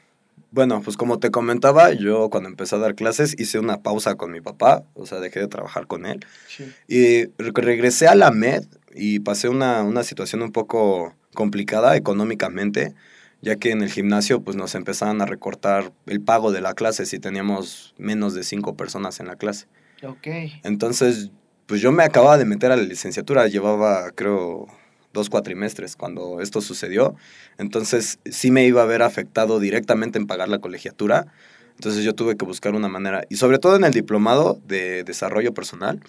Bueno, 0.51 0.81
pues 0.81 0.96
como 0.96 1.20
te 1.20 1.31
comentaba, 1.31 1.91
yo 1.91 2.29
cuando 2.29 2.48
empecé 2.50 2.75
a 2.75 2.79
dar 2.79 2.96
clases 2.96 3.38
hice 3.38 3.60
una 3.60 3.81
pausa 3.81 4.15
con 4.15 4.31
mi 4.31 4.39
papá, 4.39 4.84
o 4.93 5.05
sea, 5.05 5.20
dejé 5.20 5.39
de 5.41 5.48
trabajar 5.50 5.86
con 5.88 6.05
él. 6.05 6.25
Sí. 6.48 6.72
Y 6.88 7.25
re- 7.41 7.51
regresé 7.55 8.08
a 8.08 8.15
la 8.15 8.31
MED 8.31 8.63
y 8.96 9.20
pasé 9.20 9.50
una, 9.50 9.84
una 9.84 10.03
situación 10.03 10.41
un 10.43 10.51
poco 10.53 11.13
complicada 11.34 11.96
económicamente, 11.98 12.93
ya 13.41 13.55
que 13.55 13.71
en 13.71 13.81
el 13.81 13.89
gimnasio 13.89 14.41
pues 14.41 14.55
nos 14.55 14.75
empezaban 14.75 15.21
a 15.21 15.25
recortar 15.25 15.91
el 16.05 16.21
pago 16.21 16.51
de 16.51 16.62
la 16.62 16.74
clase 16.74 17.05
si 17.05 17.19
teníamos 17.19 17.93
menos 17.98 18.33
de 18.33 18.43
cinco 18.43 18.75
personas 18.75 19.19
en 19.19 19.27
la 19.27 19.36
clase. 19.36 19.67
Ok. 20.03 20.27
Entonces, 20.63 21.31
pues 21.65 21.81
yo 21.81 21.91
me 21.91 22.03
acababa 22.03 22.38
de 22.38 22.45
meter 22.45 22.71
a 22.71 22.75
la 22.75 22.83
licenciatura, 22.83 23.48
llevaba 23.48 24.12
creo 24.12 24.67
dos 25.13 25.29
cuatrimestres 25.29 25.95
cuando 25.95 26.39
esto 26.41 26.62
sucedió. 26.62 27.15
Entonces, 27.57 28.19
sí 28.25 28.51
me 28.51 28.65
iba 28.65 28.81
a 28.81 28.86
ver 28.86 29.01
afectado 29.01 29.60
directamente 29.60 30.17
en 30.17 30.27
pagar 30.27 30.50
la 30.50 30.60
colegiatura. 30.60 31.27
Entonces 31.75 32.03
yo 32.03 32.13
tuve 32.13 32.38
que 32.38 32.45
buscar 32.45 32.75
una 32.75 32.88
manera, 32.88 33.24
y 33.29 33.38
sobre 33.38 33.57
todo 33.57 33.75
en 33.75 33.83
el 33.83 33.93
diplomado 33.93 34.60
de 34.67 35.03
desarrollo 35.03 35.53
personal, 35.53 36.00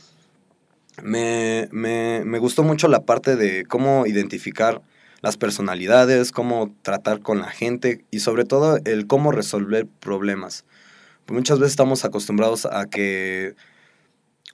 me, 1.03 1.69
me, 1.73 2.23
me 2.27 2.39
gustó 2.39 2.63
mucho 2.63 2.89
la 2.89 3.05
parte 3.05 3.37
de 3.37 3.65
cómo 3.65 4.07
identificar 4.07 4.83
las 5.23 5.37
personalidades, 5.37 6.33
cómo 6.33 6.75
tratar 6.83 7.21
con 7.21 7.39
la 7.39 7.49
gente 7.49 8.05
y 8.11 8.19
sobre 8.19 8.45
todo 8.45 8.79
el 8.85 9.07
cómo 9.07 9.31
resolver 9.33 9.87
problemas. 9.87 10.65
Muchas 11.29 11.61
veces 11.61 11.73
estamos 11.73 12.05
acostumbrados 12.05 12.67
a 12.67 12.87
que, 12.87 13.55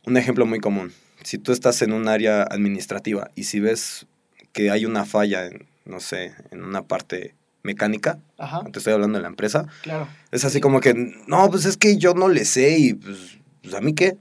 un 0.04 0.16
ejemplo 0.16 0.46
muy 0.46 0.60
común, 0.60 0.92
si 1.25 1.38
tú 1.38 1.52
estás 1.52 1.82
en 1.82 1.92
un 1.92 2.06
área 2.06 2.42
administrativa 2.42 3.30
y 3.34 3.44
si 3.44 3.58
ves 3.58 4.06
que 4.52 4.70
hay 4.70 4.84
una 4.84 5.04
falla 5.04 5.46
en, 5.46 5.66
no 5.87 6.00
sé, 6.00 6.34
en 6.50 6.62
una 6.62 6.82
parte 6.82 7.34
mecánica, 7.62 8.18
Ajá, 8.37 8.62
te 8.70 8.78
estoy 8.78 8.92
hablando 8.92 9.18
de 9.18 9.22
la 9.22 9.28
empresa, 9.28 9.66
claro. 9.82 10.06
es 10.30 10.44
así 10.44 10.60
como 10.60 10.80
que, 10.80 10.94
no, 11.26 11.50
pues 11.50 11.64
es 11.64 11.76
que 11.76 11.96
yo 11.96 12.14
no 12.14 12.28
le 12.28 12.44
sé 12.44 12.78
y 12.78 12.94
pues, 12.94 13.38
pues, 13.62 13.75
a 13.75 13.80
mí 13.80 13.94
qué, 13.94 14.16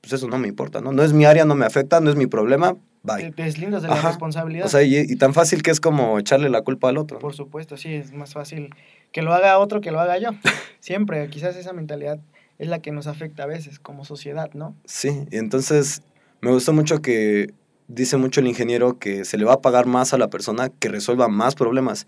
pues 0.00 0.14
eso 0.14 0.26
no 0.28 0.38
me 0.38 0.48
importa, 0.48 0.80
¿no? 0.80 0.92
No 0.92 1.02
es 1.02 1.12
mi 1.12 1.26
área, 1.26 1.44
no 1.44 1.54
me 1.54 1.66
afecta, 1.66 2.00
no 2.00 2.10
es 2.10 2.16
mi 2.16 2.26
problema, 2.26 2.76
bye. 3.02 3.30
te 3.32 3.42
deslindas 3.42 3.82
de 3.82 3.88
la 3.88 3.94
Ajá. 3.94 4.08
responsabilidad. 4.08 4.66
O 4.66 4.68
sea, 4.68 4.82
y, 4.82 4.96
y 4.96 5.16
tan 5.16 5.34
fácil 5.34 5.62
que 5.62 5.70
es 5.70 5.80
como 5.80 6.18
echarle 6.18 6.48
la 6.50 6.62
culpa 6.62 6.88
al 6.88 6.98
otro. 6.98 7.18
Por 7.18 7.34
supuesto, 7.34 7.76
sí, 7.76 7.94
es 7.94 8.12
más 8.12 8.32
fácil 8.32 8.70
que 9.12 9.22
lo 9.22 9.32
haga 9.34 9.58
otro 9.58 9.80
que 9.80 9.90
lo 9.90 10.00
haga 10.00 10.18
yo. 10.18 10.30
Siempre, 10.80 11.28
quizás 11.28 11.56
esa 11.56 11.72
mentalidad 11.72 12.20
es 12.58 12.68
la 12.68 12.80
que 12.80 12.92
nos 12.92 13.06
afecta 13.06 13.44
a 13.44 13.46
veces 13.46 13.78
como 13.78 14.04
sociedad, 14.04 14.50
¿no? 14.54 14.76
Sí, 14.84 15.24
y 15.30 15.36
entonces 15.38 16.02
me 16.40 16.50
gustó 16.50 16.72
mucho 16.72 17.00
que 17.00 17.52
dice 17.88 18.16
mucho 18.16 18.40
el 18.40 18.46
ingeniero 18.46 18.98
que 18.98 19.24
se 19.24 19.36
le 19.38 19.44
va 19.44 19.54
a 19.54 19.60
pagar 19.60 19.86
más 19.86 20.14
a 20.14 20.18
la 20.18 20.28
persona 20.28 20.68
que 20.68 20.88
resuelva 20.88 21.28
más 21.28 21.54
problemas. 21.54 22.06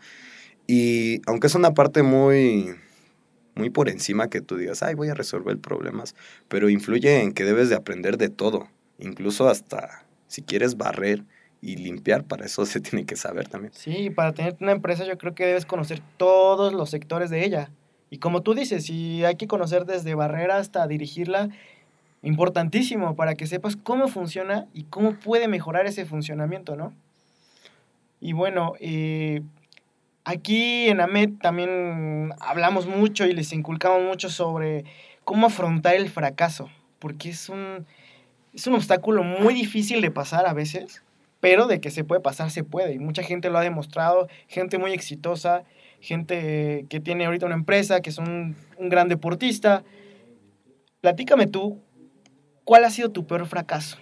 Y 0.66 1.20
aunque 1.26 1.48
es 1.48 1.54
una 1.54 1.74
parte 1.74 2.02
muy, 2.02 2.74
muy 3.54 3.70
por 3.70 3.88
encima 3.88 4.28
que 4.28 4.40
tú 4.40 4.56
digas, 4.56 4.82
ay, 4.82 4.94
voy 4.94 5.08
a 5.08 5.14
resolver 5.14 5.58
problemas, 5.58 6.14
pero 6.48 6.68
influye 6.70 7.20
en 7.22 7.32
que 7.32 7.44
debes 7.44 7.68
de 7.68 7.74
aprender 7.74 8.16
de 8.16 8.28
todo, 8.28 8.68
incluso 8.98 9.48
hasta 9.48 10.04
si 10.32 10.40
quieres 10.40 10.78
barrer 10.78 11.24
y 11.60 11.76
limpiar, 11.76 12.24
para 12.24 12.46
eso 12.46 12.64
se 12.66 12.80
tiene 12.80 13.04
que 13.04 13.16
saber 13.16 13.48
también. 13.48 13.72
Sí, 13.74 14.08
para 14.08 14.32
tener 14.32 14.56
una 14.60 14.72
empresa 14.72 15.04
yo 15.04 15.18
creo 15.18 15.34
que 15.34 15.44
debes 15.44 15.66
conocer 15.66 16.00
todos 16.16 16.72
los 16.72 16.88
sectores 16.88 17.28
de 17.28 17.44
ella. 17.44 17.70
Y 18.08 18.18
como 18.18 18.42
tú 18.42 18.54
dices, 18.54 18.86
si 18.86 19.24
hay 19.24 19.36
que 19.36 19.46
conocer 19.46 19.84
desde 19.84 20.14
barrera 20.14 20.56
hasta 20.56 20.86
dirigirla, 20.86 21.50
importantísimo 22.22 23.14
para 23.14 23.34
que 23.34 23.46
sepas 23.46 23.76
cómo 23.76 24.08
funciona 24.08 24.66
y 24.72 24.84
cómo 24.84 25.14
puede 25.14 25.48
mejorar 25.48 25.86
ese 25.86 26.06
funcionamiento, 26.06 26.76
¿no? 26.76 26.94
Y 28.20 28.32
bueno, 28.32 28.74
eh, 28.80 29.42
aquí 30.24 30.88
en 30.88 31.00
AMET 31.00 31.40
también 31.40 32.32
hablamos 32.40 32.86
mucho 32.86 33.26
y 33.26 33.32
les 33.32 33.52
inculcamos 33.52 34.02
mucho 34.02 34.30
sobre 34.30 34.84
cómo 35.24 35.48
afrontar 35.48 35.96
el 35.96 36.08
fracaso, 36.08 36.70
porque 37.00 37.30
es 37.30 37.48
un, 37.48 37.86
es 38.52 38.66
un 38.66 38.74
obstáculo 38.74 39.22
muy 39.22 39.54
difícil 39.54 40.00
de 40.00 40.10
pasar 40.10 40.46
a 40.46 40.52
veces, 40.52 41.02
pero 41.40 41.66
de 41.66 41.80
que 41.80 41.90
se 41.90 42.04
puede 42.04 42.20
pasar, 42.20 42.50
se 42.50 42.64
puede. 42.64 42.94
Y 42.94 42.98
mucha 42.98 43.22
gente 43.22 43.50
lo 43.50 43.58
ha 43.58 43.62
demostrado, 43.62 44.28
gente 44.46 44.78
muy 44.78 44.92
exitosa, 44.92 45.64
gente 46.00 46.86
que 46.88 47.00
tiene 47.00 47.26
ahorita 47.26 47.46
una 47.46 47.54
empresa, 47.54 48.00
que 48.00 48.10
es 48.10 48.18
un, 48.18 48.56
un 48.78 48.88
gran 48.88 49.08
deportista. 49.08 49.84
Platícame 51.00 51.46
tú, 51.46 51.80
¿cuál 52.64 52.84
ha 52.84 52.90
sido 52.90 53.10
tu 53.10 53.26
peor 53.26 53.46
fracaso? 53.46 53.96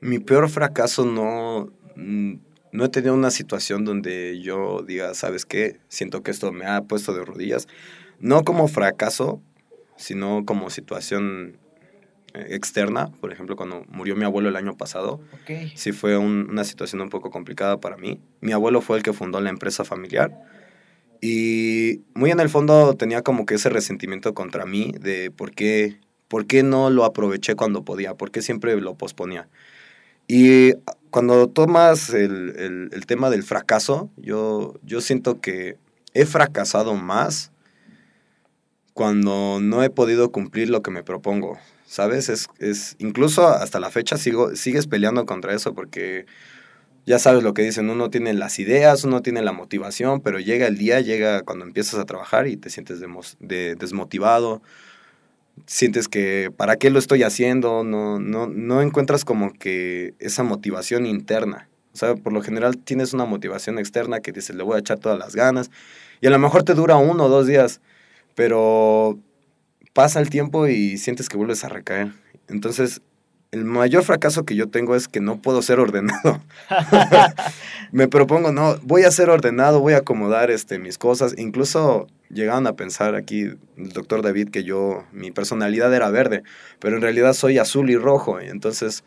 Mi 0.00 0.20
peor 0.20 0.48
fracaso 0.48 1.04
no, 1.04 1.70
no 1.96 2.84
he 2.84 2.88
tenido 2.88 3.14
una 3.14 3.30
situación 3.30 3.84
donde 3.84 4.40
yo 4.40 4.82
diga, 4.82 5.14
¿sabes 5.14 5.44
qué? 5.44 5.80
Siento 5.88 6.22
que 6.22 6.30
esto 6.30 6.52
me 6.52 6.66
ha 6.66 6.82
puesto 6.82 7.12
de 7.12 7.24
rodillas. 7.24 7.66
No 8.20 8.44
como 8.44 8.68
fracaso, 8.68 9.42
sino 9.96 10.44
como 10.44 10.70
situación 10.70 11.58
externa. 12.48 13.10
Por 13.20 13.32
ejemplo, 13.32 13.56
cuando 13.56 13.84
murió 13.88 14.16
mi 14.16 14.24
abuelo 14.24 14.48
el 14.48 14.56
año 14.56 14.76
pasado, 14.76 15.20
Ok, 15.32 15.50
sí 15.74 15.92
fue 15.92 16.16
un- 16.16 16.48
una 16.50 16.64
situación 16.64 17.00
un 17.00 17.08
poco 17.10 17.30
complicada 17.30 17.78
para 17.78 17.96
mí. 17.96 18.20
Mi 18.40 18.52
abuelo 18.52 18.80
fue 18.80 18.96
el 18.96 19.02
que 19.02 19.12
fundó 19.12 19.40
la 19.40 19.50
empresa 19.50 19.84
familiar 19.84 20.32
y 21.20 22.00
muy 22.14 22.30
en 22.30 22.40
el 22.40 22.48
fondo 22.48 22.94
tenía 22.94 23.22
como 23.22 23.44
que 23.46 23.54
ese 23.56 23.68
resentimiento 23.70 24.34
contra 24.34 24.66
mí 24.66 24.92
de 25.00 25.30
por 25.30 25.50
qué, 25.52 25.98
por 26.28 26.46
qué 26.46 26.62
no 26.62 26.90
lo 26.90 27.04
aproveché 27.04 27.54
cuando 27.56 27.84
podía, 27.84 28.14
por 28.14 28.30
qué 28.30 28.40
siempre 28.42 28.80
lo 28.80 28.94
posponía. 28.94 29.48
Y 30.28 30.74
cuando 31.10 31.48
tomas 31.48 32.10
el, 32.10 32.54
el- 32.56 32.90
el 32.92 33.06
tema 33.06 33.30
del 33.30 33.42
fracaso, 33.42 34.10
yo, 34.16 34.74
yo 34.82 35.00
siento 35.00 35.40
que 35.40 35.76
he 36.14 36.24
fracasado 36.26 36.94
más 36.94 37.50
cuando 38.92 39.58
no 39.60 39.82
he 39.82 39.90
podido 39.90 40.30
cumplir 40.32 40.70
lo 40.70 40.82
que 40.82 40.90
me 40.90 41.02
propongo. 41.02 41.58
¿Sabes? 41.88 42.28
Es, 42.28 42.48
es, 42.58 42.96
incluso 42.98 43.48
hasta 43.48 43.80
la 43.80 43.90
fecha 43.90 44.18
sigo, 44.18 44.54
sigues 44.54 44.86
peleando 44.86 45.24
contra 45.24 45.54
eso 45.54 45.72
porque 45.72 46.26
ya 47.06 47.18
sabes 47.18 47.42
lo 47.42 47.54
que 47.54 47.62
dicen, 47.62 47.88
uno 47.88 48.10
tiene 48.10 48.34
las 48.34 48.58
ideas, 48.58 49.04
uno 49.04 49.22
tiene 49.22 49.40
la 49.40 49.52
motivación, 49.52 50.20
pero 50.20 50.38
llega 50.38 50.66
el 50.66 50.76
día, 50.76 51.00
llega 51.00 51.40
cuando 51.40 51.64
empiezas 51.64 51.98
a 51.98 52.04
trabajar 52.04 52.46
y 52.46 52.58
te 52.58 52.68
sientes 52.68 53.00
demos- 53.00 53.36
de- 53.40 53.74
desmotivado, 53.74 54.60
sientes 55.66 56.08
que, 56.08 56.52
¿para 56.54 56.76
qué 56.76 56.90
lo 56.90 56.98
estoy 56.98 57.22
haciendo? 57.22 57.84
No, 57.84 58.20
no, 58.20 58.46
no 58.48 58.82
encuentras 58.82 59.24
como 59.24 59.54
que 59.54 60.12
esa 60.18 60.42
motivación 60.42 61.06
interna. 61.06 61.70
O 61.94 61.96
sea, 61.96 62.16
por 62.16 62.34
lo 62.34 62.42
general 62.42 62.76
tienes 62.76 63.14
una 63.14 63.24
motivación 63.24 63.78
externa 63.78 64.20
que 64.20 64.30
dices, 64.32 64.54
le 64.54 64.62
voy 64.62 64.76
a 64.76 64.80
echar 64.80 64.98
todas 64.98 65.18
las 65.18 65.34
ganas, 65.34 65.70
y 66.20 66.26
a 66.26 66.30
lo 66.30 66.38
mejor 66.38 66.64
te 66.64 66.74
dura 66.74 66.96
uno 66.96 67.24
o 67.24 67.28
dos 67.30 67.46
días, 67.46 67.80
pero 68.34 69.18
pasa 69.98 70.20
el 70.20 70.30
tiempo 70.30 70.68
y 70.68 70.96
sientes 70.96 71.28
que 71.28 71.36
vuelves 71.36 71.64
a 71.64 71.68
recaer. 71.68 72.12
Entonces, 72.46 73.02
el 73.50 73.64
mayor 73.64 74.04
fracaso 74.04 74.44
que 74.44 74.54
yo 74.54 74.68
tengo 74.68 74.94
es 74.94 75.08
que 75.08 75.18
no 75.18 75.42
puedo 75.42 75.60
ser 75.60 75.80
ordenado. 75.80 76.40
Me 77.90 78.06
propongo, 78.06 78.52
no, 78.52 78.76
voy 78.84 79.02
a 79.02 79.10
ser 79.10 79.28
ordenado, 79.28 79.80
voy 79.80 79.94
a 79.94 79.98
acomodar 79.98 80.52
este, 80.52 80.78
mis 80.78 80.98
cosas. 80.98 81.34
Incluso 81.36 82.06
llegaron 82.30 82.68
a 82.68 82.76
pensar 82.76 83.16
aquí 83.16 83.40
el 83.76 83.88
doctor 83.92 84.22
David 84.22 84.50
que 84.50 84.62
yo, 84.62 85.02
mi 85.10 85.32
personalidad 85.32 85.92
era 85.92 86.08
verde, 86.10 86.44
pero 86.78 86.94
en 86.94 87.02
realidad 87.02 87.32
soy 87.32 87.58
azul 87.58 87.90
y 87.90 87.96
rojo. 87.96 88.38
Entonces 88.38 89.02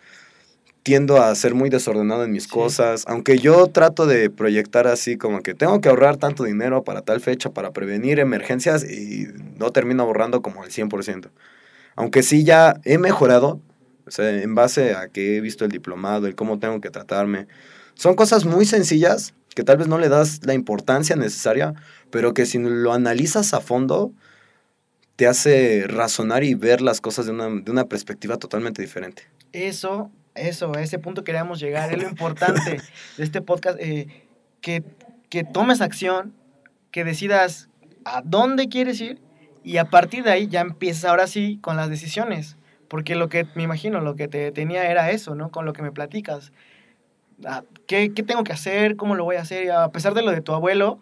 tiendo 0.84 1.22
a 1.22 1.34
ser 1.36 1.54
muy 1.54 1.70
desordenado 1.70 2.24
en 2.24 2.32
mis 2.32 2.44
Sí. 2.44 2.50
cosas, 2.50 3.04
aunque 3.08 3.38
yo 3.38 3.68
trato 3.68 4.08
de 4.08 4.30
proyectar 4.30 4.88
así 4.88 5.18
como 5.18 5.42
que 5.42 5.54
tengo 5.54 5.80
que 5.80 5.90
ahorrar 5.90 6.18
tanto 6.18 6.44
dinero 6.44 6.84
para 6.84 7.02
tal 7.02 7.22
fecha, 7.22 7.52
para 7.52 7.72
prevenir 7.72 8.20
emergencias 8.20 8.84
y 8.84 9.28
no 9.58 9.72
termino 9.72 10.04
ahorrando 10.04 10.42
como 10.42 10.64
el 10.64 10.72
100%. 10.72 11.30
Aunque 11.96 12.24
sí 12.24 12.44
ya 12.44 12.80
he 12.84 12.98
mejorado, 12.98 13.60
o 14.08 14.12
sea, 14.12 14.30
en 14.42 14.56
base 14.56 14.96
a 14.96 15.08
que 15.10 15.38
he 15.38 15.42
visto 15.42 15.66
el 15.66 15.72
diplomado, 15.72 16.26
el 16.26 16.36
cómo 16.36 16.58
tengo 16.58 16.82
que 16.82 16.90
tratarme. 16.90 17.48
Son 17.94 18.16
cosas 18.16 18.46
muy 18.46 18.66
sencillas 18.66 19.34
que 19.54 19.64
tal 19.64 19.78
vez 19.78 19.88
no 19.88 19.98
le 20.00 20.10
das 20.10 20.40
la 20.44 20.54
importancia 20.54 21.16
necesaria, 21.16 21.74
pero 22.10 22.34
que 22.34 22.46
si 22.46 22.58
lo 22.58 22.94
analizas 22.94 23.54
a 23.54 23.60
fondo, 23.60 24.12
te 25.18 25.28
hace 25.28 25.84
razonar 25.88 26.44
y 26.44 26.56
ver 26.56 26.82
las 26.82 27.02
cosas 27.02 27.26
de 27.28 27.34
una, 27.34 27.50
de 27.50 27.70
una 27.70 27.86
perspectiva 27.86 28.38
totalmente 28.38 28.82
diferente. 28.82 29.24
Eso, 29.52 30.10
eso, 30.36 30.76
a 30.76 30.82
ese 30.82 31.00
punto 31.00 31.24
queríamos 31.24 31.60
llegar. 31.60 31.92
Es 31.92 32.02
lo 32.02 32.10
importante 32.10 32.82
de 33.18 33.24
este 33.24 33.42
podcast, 33.42 33.78
eh, 33.80 34.08
que, 34.62 34.84
que 35.30 35.44
tomes 35.44 35.82
acción, 35.82 36.34
que 36.92 37.04
decidas 37.04 37.70
a 38.06 38.22
dónde 38.24 38.70
quieres 38.70 39.00
ir 39.02 39.20
y 39.64 39.78
a 39.78 39.86
partir 39.86 40.24
de 40.24 40.32
ahí 40.32 40.48
ya 40.48 40.62
empiezas 40.62 41.06
ahora 41.06 41.28
sí 41.28 41.60
con 41.62 41.78
las 41.78 41.90
decisiones. 41.90 42.58
Porque 42.88 43.16
lo 43.16 43.30
que 43.30 43.48
me 43.56 43.64
imagino, 43.64 44.02
lo 44.02 44.16
que 44.16 44.28
te 44.28 44.52
tenía 44.52 44.90
era 44.90 45.12
eso, 45.12 45.34
¿no? 45.34 45.50
Con 45.50 45.66
lo 45.66 45.72
que 45.72 45.82
me 45.82 45.92
platicas. 45.92 46.52
Ah, 47.46 47.64
¿Qué, 47.88 48.14
qué 48.14 48.22
tengo 48.22 48.44
que 48.44 48.52
hacer? 48.52 48.98
¿Cómo 48.98 49.16
lo 49.16 49.24
voy 49.24 49.38
a 49.38 49.42
hacer? 49.42 49.72
A 49.72 49.92
pesar 49.92 50.14
de 50.14 50.22
lo 50.22 50.32
de 50.32 50.42
tu 50.42 50.54
abuelo, 50.54 51.00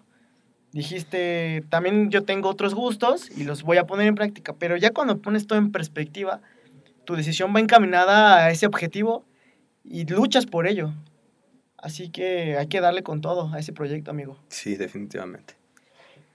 dijiste, 0.72 1.64
también 1.70 2.12
yo 2.12 2.24
tengo 2.24 2.48
otros 2.48 2.76
gustos 2.76 3.32
y 3.36 3.44
los 3.44 3.64
voy 3.64 3.78
a 3.78 3.88
poner 3.88 4.08
en 4.08 4.16
práctica. 4.16 4.54
Pero 4.54 4.78
ya 4.78 4.92
cuando 4.92 5.20
pones 5.20 5.48
todo 5.48 5.58
en 5.58 5.72
perspectiva, 5.72 6.42
tu 7.10 7.16
decisión 7.16 7.56
va 7.56 7.60
encaminada 7.60 8.46
a 8.46 8.52
ese 8.52 8.68
objetivo 8.68 9.26
y 9.84 10.06
luchas 10.06 10.46
por 10.46 10.68
ello. 10.68 10.94
Así 11.76 12.12
que 12.12 12.56
hay 12.56 12.68
que 12.68 12.82
darle 12.82 13.02
con 13.02 13.20
todo 13.20 13.52
a 13.52 13.58
ese 13.58 13.74
proyecto, 13.74 14.12
amigo. 14.12 14.38
Sí, 14.50 14.76
definitivamente. 14.76 15.56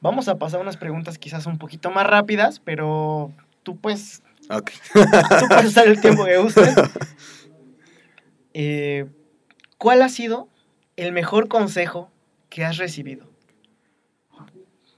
Vamos 0.01 0.27
a 0.27 0.37
pasar 0.37 0.61
unas 0.61 0.77
preguntas 0.77 1.17
quizás 1.17 1.47
un 1.47 1.59
poquito 1.59 1.93
más 1.93 2.09
rápidas, 2.09 2.59
pero 2.59 3.31
tú 3.63 3.77
puedes, 3.77 4.21
Ok. 4.51 4.73
tú 4.93 5.47
puedes 5.47 5.67
usar 5.67 5.87
el 5.87 6.01
tiempo 6.01 6.25
que 6.25 6.39
gustes. 6.39 6.75
Eh, 8.57 9.07
¿Cuál 9.79 10.01
ha 10.03 10.09
sido 10.09 10.49
el 10.95 11.11
mejor 11.13 11.49
consejo 11.49 12.11
que 12.51 12.65
has 12.65 12.79
recibido? 12.79 13.27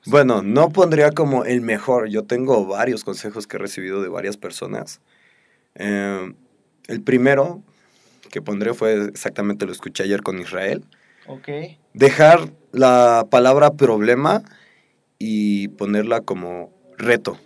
Bueno, 0.05 0.43
no 0.43 0.69
pondría 0.69 1.11
como 1.13 1.45
el 1.45 1.63
mejor. 1.63 2.09
Yo 2.09 2.25
tengo 2.25 2.67
varios 2.67 3.03
consejos 3.03 3.47
que 3.47 3.57
he 3.57 3.59
recibido 3.59 4.03
de 4.03 4.09
varias 4.11 4.37
personas. 4.37 5.01
Eh, 5.79 6.33
el 6.89 7.03
primero 7.03 7.63
que 8.31 8.43
pondré 8.43 8.75
fue 8.75 9.07
exactamente 9.09 9.67
lo 9.67 9.73
escuché 9.73 10.03
ayer 10.03 10.23
con 10.23 10.39
Israel. 10.39 10.85
Ok, 11.27 11.49
Dejar 11.95 12.53
la 12.73 13.27
palabra 13.31 13.73
problema 13.75 14.43
y 15.19 15.69
ponerla 15.69 16.21
como 16.21 16.73
reto. 16.99 17.39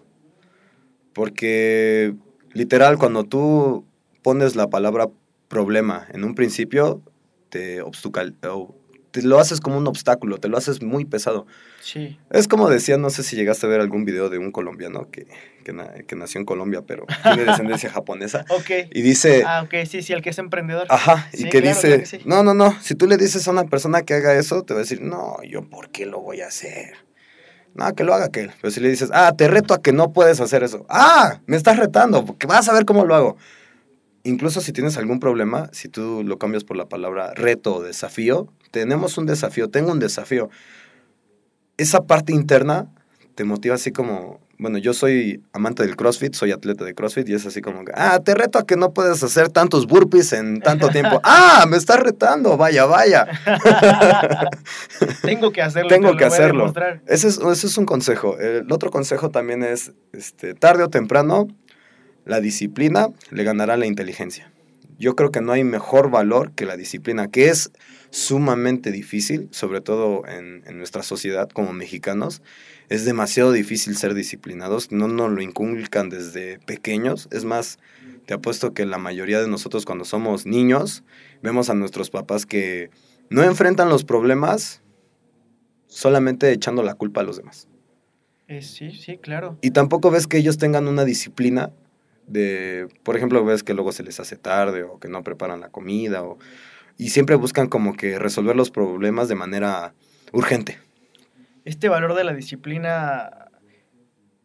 Porque 1.13 2.15
literal, 2.53 2.99
cuando 2.99 3.25
tú 3.25 3.85
pones 4.23 4.57
la 4.57 4.69
palabra 4.69 5.09
problema 5.49 6.07
en 6.13 6.25
un 6.25 6.35
principio, 6.35 7.03
te, 7.49 7.83
obstucal- 7.83 8.35
o 8.49 8.77
te 9.11 9.23
lo 9.23 9.39
haces 9.39 9.61
como 9.61 9.77
un 9.79 9.87
obstáculo, 9.87 10.39
te 10.39 10.49
lo 10.49 10.57
haces 10.57 10.83
muy 10.83 11.05
pesado. 11.05 11.47
sí. 11.81 12.19
Es 12.31 12.47
como 12.47 12.69
decía, 12.71 12.97
no 12.97 13.11
sé 13.11 13.23
si 13.25 13.35
llegaste 13.35 13.67
a 13.67 13.69
ver 13.69 13.81
algún 13.81 14.05
video 14.05 14.29
de 14.29 14.39
un 14.39 14.53
colombiano 14.53 15.11
que, 15.11 15.27
que, 15.65 15.73
na- 15.73 15.93
que 16.07 16.15
nació 16.15 16.39
en 16.39 16.45
Colombia, 16.45 16.83
pero 16.87 17.05
tiene 17.25 17.45
descendencia 17.45 17.91
japonesa. 17.91 18.45
Ok. 18.49 18.71
Y 18.93 19.03
dice, 19.03 19.43
Ah, 19.47 19.63
ok, 19.65 19.75
sí, 19.89 20.01
sí, 20.03 20.13
el 20.13 20.23
que 20.23 20.31
es 20.31 20.39
emprendedor. 20.39 20.87
ajá, 20.91 21.29
y 21.33 21.39
Sí, 21.39 21.49
que 21.49 21.61
claro, 21.61 21.67
dice, 21.77 21.89
claro 21.89 22.01
que 22.03 22.07
sí. 22.07 22.21
no, 22.25 22.43
no, 22.45 22.55
no, 22.55 22.81
si 22.83 22.95
tú 22.95 23.09
le 23.09 23.17
dices 23.17 23.47
a 23.49 23.51
una 23.51 23.65
persona 23.65 24.03
que 24.03 24.15
haga 24.15 24.35
eso, 24.35 24.63
te 24.63 24.75
va 24.75 24.81
a 24.81 24.83
decir, 24.83 25.01
no, 25.03 25.37
yo 25.43 25.69
por 25.69 25.91
qué 25.91 26.07
lo 26.07 26.21
voy 26.21 26.41
a 26.41 26.47
hacer. 26.47 26.95
No, 27.75 27.93
que 27.95 28.03
lo 28.05 28.15
haga 28.15 28.27
aquel. 28.27 28.53
Pero 28.61 28.71
si 28.73 28.81
le 28.81 28.89
dices, 28.89 29.11
ah, 29.13 29.33
te 29.37 29.47
reto 29.49 29.75
a 29.75 29.81
que 29.83 29.93
no 29.93 30.13
puedes 30.13 30.41
hacer 30.41 30.63
eso. 30.65 30.87
Ah, 30.89 31.41
me 31.47 31.57
estás 31.57 31.79
retando, 31.79 32.25
porque 32.25 32.47
vas 32.47 32.69
a 32.69 32.73
ver 32.73 32.85
cómo 32.85 33.05
lo 33.05 33.15
hago. 33.15 33.37
Incluso 34.23 34.61
si 34.61 34.73
tienes 34.73 34.99
algún 34.99 35.19
problema, 35.19 35.71
si 35.73 35.89
tú 35.89 36.23
lo 36.25 36.39
cambias 36.39 36.65
por 36.65 36.77
la 36.77 36.89
palabra 36.89 37.33
reto 37.35 37.77
o 37.77 37.83
desafío, 37.83 38.53
tenemos 38.71 39.17
un 39.19 39.27
desafío, 39.27 39.69
tengo 39.69 39.93
un 39.93 39.99
desafío. 39.99 40.51
Esa 41.79 42.07
parte 42.07 42.33
interna 42.33 42.91
te 43.35 43.45
motiva 43.45 43.77
así 43.77 43.91
como, 43.93 44.41
bueno, 44.59 44.77
yo 44.77 44.93
soy 44.93 45.43
amante 45.55 45.83
del 45.83 45.97
CrossFit, 45.97 46.35
soy 46.35 46.53
atleta 46.53 46.85
de 46.85 46.95
CrossFit 46.95 47.27
y 47.31 47.35
es 47.35 47.47
así 47.47 47.63
como, 47.63 47.83
ah, 47.95 48.21
te 48.23 48.35
reto 48.35 48.59
a 48.59 48.67
que 48.67 48.77
no 48.77 48.93
puedes 48.93 49.23
hacer 49.23 49.49
tantos 49.49 49.87
burpees 49.87 50.35
en 50.35 50.61
tanto 50.61 50.89
tiempo. 50.91 51.19
ah, 51.25 51.65
me 51.67 51.79
estás 51.79 52.01
retando, 52.01 52.59
vaya, 52.59 52.85
vaya. 52.85 53.27
Tengo 55.23 55.51
que 55.53 55.63
hacerlo. 55.63 55.89
Tengo 55.89 56.17
que 56.19 56.27
hacerlo. 56.27 56.75
Ese 57.07 57.29
es, 57.29 57.39
ese 57.39 57.67
es 57.69 57.79
un 57.79 57.87
consejo. 57.87 58.39
El 58.39 58.71
otro 58.71 58.91
consejo 58.91 59.31
también 59.31 59.63
es, 59.63 59.93
este, 60.13 60.53
tarde 60.53 60.83
o 60.83 60.91
temprano, 60.91 61.49
la 62.25 62.41
disciplina 62.41 63.09
le 63.31 63.45
ganará 63.45 63.77
la 63.77 63.87
inteligencia. 63.87 64.53
Yo 64.99 65.17
creo 65.17 65.31
que 65.31 65.41
no 65.41 65.53
hay 65.53 65.65
mejor 65.65 66.11
valor 66.11 66.53
que 66.53 66.67
la 66.67 66.77
disciplina, 66.77 67.29
que 67.31 67.49
es 67.49 67.73
sumamente 68.11 68.93
difícil, 68.93 69.49
sobre 69.51 69.81
todo 69.81 70.27
en, 70.27 70.63
en 70.67 70.77
nuestra 70.77 71.03
sociedad 71.03 71.49
como 71.49 71.73
mexicanos. 71.73 72.43
Es 72.91 73.05
demasiado 73.05 73.53
difícil 73.53 73.97
ser 73.97 74.15
disciplinados, 74.15 74.93
no 74.93 75.09
nos 75.09 75.31
lo 75.31 75.41
inculcan 75.41 76.11
desde 76.11 76.59
pequeños. 76.59 77.29
Es 77.31 77.45
más, 77.45 77.79
te 78.27 78.35
apuesto 78.35 78.75
que 78.75 78.85
la 78.85 78.99
mayoría 78.99 79.41
de 79.41 79.49
nosotros 79.49 79.85
cuando 79.85 80.05
somos 80.05 80.45
niños 80.45 81.03
vemos 81.43 81.71
a 81.71 81.75
nuestros 81.75 82.11
papás 82.11 82.47
que 82.47 82.91
no 83.31 83.43
enfrentan 83.43 83.89
los 83.89 84.05
problemas 84.05 84.83
solamente 85.87 86.53
echando 86.53 86.83
la 86.83 86.95
culpa 86.95 87.21
a 87.21 87.25
los 87.25 87.37
demás. 87.37 87.69
Eh, 88.49 88.63
sí, 88.63 88.91
sí, 88.91 89.19
claro. 89.19 89.57
Y 89.63 89.71
tampoco 89.71 90.11
ves 90.11 90.27
que 90.27 90.39
ellos 90.39 90.59
tengan 90.59 90.89
una 90.89 91.05
disciplina 91.05 91.73
de, 92.31 92.89
por 93.03 93.17
ejemplo, 93.17 93.45
ves 93.45 93.63
que 93.63 93.75
luego 93.75 93.93
se 93.93 94.03
les 94.03 94.21
hace 94.21 94.37
tarde 94.37 94.83
o 94.85 94.99
que 95.01 95.09
no 95.09 95.23
preparan 95.25 95.61
la 95.61 95.69
comida 95.71 96.23
o, 96.23 96.39
y 96.97 97.11
siempre 97.11 97.35
buscan 97.37 97.69
como 97.69 97.97
que 97.97 98.19
resolver 98.19 98.57
los 98.57 98.71
problemas 98.71 99.29
de 99.29 99.35
manera 99.35 99.95
urgente. 100.33 100.79
Este 101.65 101.89
valor 101.89 102.15
de 102.15 102.25
la 102.25 102.33
disciplina 102.33 103.49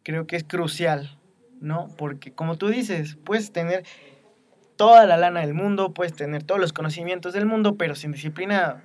creo 0.02 0.26
que 0.26 0.36
es 0.36 0.44
crucial, 0.44 1.18
¿no? 1.60 1.88
Porque 1.96 2.32
como 2.32 2.56
tú 2.56 2.68
dices, 2.68 3.16
puedes 3.24 3.52
tener 3.52 3.84
toda 4.76 5.06
la 5.06 5.16
lana 5.16 5.40
del 5.40 5.54
mundo, 5.54 5.94
puedes 5.94 6.12
tener 6.14 6.42
todos 6.42 6.60
los 6.60 6.72
conocimientos 6.72 7.32
del 7.32 7.46
mundo, 7.46 7.76
pero 7.76 7.94
sin 7.94 8.12
disciplina 8.12 8.82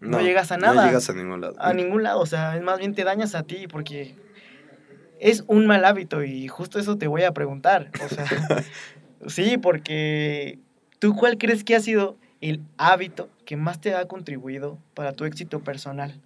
No 0.00 0.20
llegas 0.20 0.50
a 0.52 0.56
No 0.56 0.66
nada. 0.74 0.86
llegas 0.86 1.08
a 1.10 1.12
ningún 1.12 1.40
lado. 1.40 1.54
a 1.58 1.72
ningún 1.74 2.02
lado, 2.02 2.20
o 2.20 2.26
sea, 2.26 2.58
más 2.62 2.78
bien 2.78 2.94
te 2.94 3.04
dañas 3.04 3.34
a 3.34 3.42
ti 3.42 3.66
porque 3.68 4.14
es 5.20 5.44
un 5.46 5.66
mal 5.66 5.84
hábito 5.84 6.22
y 6.22 6.48
justo 6.48 6.78
eso 6.78 6.96
te 6.96 7.06
voy 7.06 7.22
a 7.22 7.32
preguntar. 7.32 7.90
O 8.04 8.08
sea, 8.08 8.26
sí, 9.26 9.58
porque 9.58 10.58
tú 10.98 11.14
cuál 11.14 11.38
crees 11.38 11.64
que 11.64 11.76
ha 11.76 11.80
sido 11.80 12.16
el 12.40 12.60
hábito 12.76 13.28
que 13.44 13.56
más 13.56 13.80
te 13.80 13.94
ha 13.94 14.06
contribuido 14.06 14.78
para 14.94 15.12
tu 15.12 15.24
éxito 15.24 15.60
personal? 15.60 16.20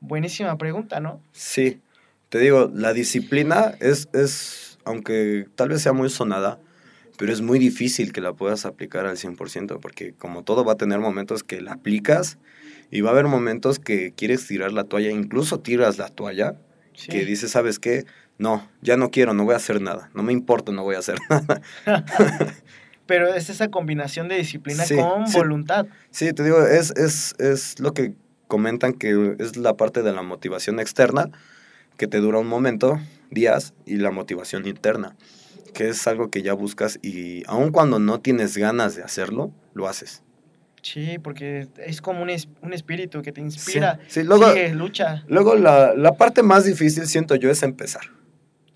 Buenísima 0.00 0.56
pregunta, 0.58 1.00
¿no? 1.00 1.20
Sí, 1.32 1.80
te 2.28 2.38
digo, 2.38 2.70
la 2.74 2.92
disciplina 2.92 3.74
es, 3.80 4.08
es, 4.12 4.78
aunque 4.84 5.46
tal 5.54 5.70
vez 5.70 5.82
sea 5.82 5.92
muy 5.92 6.10
sonada, 6.10 6.60
pero 7.18 7.32
es 7.32 7.40
muy 7.40 7.58
difícil 7.58 8.12
que 8.12 8.20
la 8.20 8.34
puedas 8.34 8.66
aplicar 8.66 9.06
al 9.06 9.16
100%, 9.16 9.80
porque 9.80 10.12
como 10.12 10.44
todo 10.44 10.64
va 10.64 10.74
a 10.74 10.76
tener 10.76 11.00
momentos 11.00 11.42
que 11.42 11.60
la 11.60 11.72
aplicas 11.72 12.38
y 12.90 13.00
va 13.00 13.10
a 13.10 13.12
haber 13.12 13.26
momentos 13.26 13.78
que 13.78 14.12
quieres 14.12 14.46
tirar 14.46 14.72
la 14.72 14.84
toalla, 14.84 15.10
incluso 15.10 15.60
tiras 15.60 15.98
la 15.98 16.08
toalla, 16.08 16.56
Sí. 16.96 17.08
que 17.08 17.24
dices, 17.24 17.50
¿sabes 17.52 17.78
qué? 17.78 18.04
No, 18.38 18.68
ya 18.82 18.96
no 18.96 19.10
quiero, 19.10 19.32
no 19.34 19.44
voy 19.44 19.54
a 19.54 19.58
hacer 19.58 19.80
nada, 19.80 20.10
no 20.14 20.22
me 20.22 20.32
importa, 20.32 20.72
no 20.72 20.82
voy 20.82 20.96
a 20.96 20.98
hacer 20.98 21.18
nada. 21.30 21.62
pero 23.06 23.32
es 23.34 23.50
esa 23.50 23.68
combinación 23.70 24.28
de 24.28 24.36
disciplina 24.36 24.84
Sí, 24.84 24.96
con 24.96 25.26
sí. 25.28 25.38
voluntad. 25.38 25.86
Sí, 26.10 26.32
te 26.32 26.42
digo, 26.42 26.60
es, 26.66 26.90
es, 26.96 27.34
es 27.38 27.78
lo 27.78 27.92
que 27.94 28.14
comentan 28.48 28.92
que 28.94 29.36
es 29.38 29.56
la 29.56 29.76
parte 29.76 30.02
de 30.02 30.12
la 30.12 30.22
motivación 30.22 30.80
externa, 30.80 31.30
que 31.96 32.06
te 32.08 32.18
dura 32.18 32.38
un 32.38 32.48
momento, 32.48 33.00
días, 33.30 33.74
y 33.86 33.96
la 33.96 34.10
motivación 34.10 34.66
interna, 34.66 35.16
que 35.72 35.88
es 35.88 36.06
algo 36.06 36.30
que 36.30 36.42
ya 36.42 36.52
buscas 36.52 36.98
y 37.02 37.42
aun 37.46 37.70
cuando 37.70 37.98
no 37.98 38.20
tienes 38.20 38.56
ganas 38.56 38.96
de 38.96 39.02
hacerlo, 39.02 39.52
lo 39.74 39.88
haces. 39.88 40.22
Sí, 40.92 41.18
porque 41.18 41.66
es 41.84 42.00
como 42.00 42.22
un, 42.22 42.30
es- 42.30 42.48
un 42.62 42.72
espíritu 42.72 43.20
que 43.22 43.32
te 43.32 43.40
inspira. 43.40 43.98
sí, 44.08 44.22
luego- 44.22 44.48
Sigue, 44.52 44.72
lucha. 44.72 45.24
Luego, 45.26 45.56
la, 45.56 45.94
la 45.96 46.12
parte 46.16 46.42
más 46.44 46.64
difícil, 46.64 47.06
siento 47.06 47.34
yo, 47.34 47.50
es 47.50 47.62
empezar. 47.64 48.02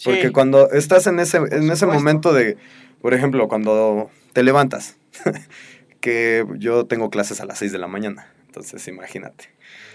Porque 0.03 0.27
Sí, 0.29 0.33
cuando 0.33 0.71
estás 0.73 1.07
en 1.07 1.21
ese, 1.21 1.37
en 1.37 1.71
ese 1.71 1.87
momento 1.87 2.33
de, 2.33 2.57
por 3.01 3.15
ejemplo, 3.15 3.47
cuando 3.49 4.11
te 4.33 4.43
levantas, 4.43 4.97
que 6.01 6.45
yo 6.59 6.87
tengo 6.87 7.11
clases 7.11 7.41
a 7.41 7.45
las 7.45 7.59
6 7.59 7.73
de 7.73 7.79
la 7.79 7.87
mañana, 7.87 8.33
entonces 8.47 8.87
imagínate. 8.89 9.51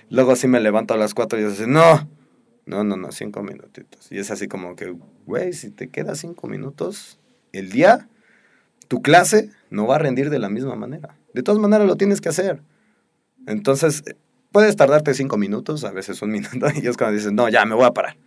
Luego 0.10 0.32
así 0.32 0.48
me 0.48 0.60
levanto 0.60 0.94
a 0.94 0.98
las 0.98 1.14
4 1.14 1.40
y 1.40 1.42
yo 1.42 1.50
así, 1.50 1.64
no, 1.68 2.08
no, 2.66 2.84
no, 2.84 2.96
no, 2.96 3.12
5 3.12 3.42
minutitos. 3.44 4.12
Y 4.12 4.20
es 4.20 4.32
así 4.32 4.48
como 4.48 4.76
que, 4.76 4.96
güey, 5.26 5.54
si 5.54 5.72
te 5.72 5.90
quedas 5.90 6.20
5 6.20 6.48
minutos 6.48 7.20
el 7.52 7.72
día, 7.72 8.08
tu 8.88 9.02
clase 9.02 9.50
no 9.70 9.88
va 9.88 9.96
a 9.96 10.00
rendir 10.00 10.30
de 10.30 10.40
la 10.40 10.50
misma 10.50 10.76
manera. 10.76 11.16
De 11.36 11.44
todas 11.44 11.60
maneras 11.60 11.86
lo 11.86 11.98
tienes 11.98 12.22
que 12.22 12.30
hacer. 12.30 12.62
Entonces, 13.46 14.04
puedes 14.52 14.76
tardarte 14.76 15.14
5 15.14 15.38
minutos, 15.38 15.84
a 15.84 15.92
veces 15.92 16.22
un 16.22 16.32
minuto, 16.38 16.68
y 16.82 16.88
es 16.88 16.98
cuando 16.98 17.16
dices, 17.18 17.32
no, 17.34 17.50
ya 17.50 17.66
me 17.66 17.76
voy 17.76 17.86
a 17.86 17.92
parar. 17.92 18.18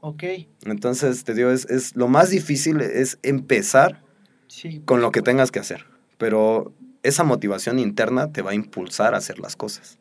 ok. 0.00 0.22
Entonces, 0.66 1.24
te 1.24 1.34
digo, 1.34 1.50
es, 1.50 1.64
es 1.70 1.96
lo 1.96 2.08
más 2.08 2.30
difícil 2.30 2.80
es 2.80 3.18
empezar 3.22 4.02
Sí, 4.46 4.80
con 4.84 5.00
lo 5.00 5.10
que 5.12 5.20
tengas 5.22 5.50
que 5.50 5.58
hacer. 5.58 5.84
Pero 6.16 6.72
esa 7.02 7.22
motivación 7.24 7.78
interna 7.78 8.32
te 8.32 8.42
va 8.42 8.52
a 8.52 8.54
impulsar 8.54 9.14
a 9.14 9.18
hacer 9.18 9.38
las 9.38 9.56
cosas. 9.56 9.98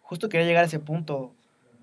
justo 0.00 0.28
quería 0.28 0.46
llegar 0.46 0.64
a 0.64 0.66
ese 0.66 0.78
punto, 0.80 1.32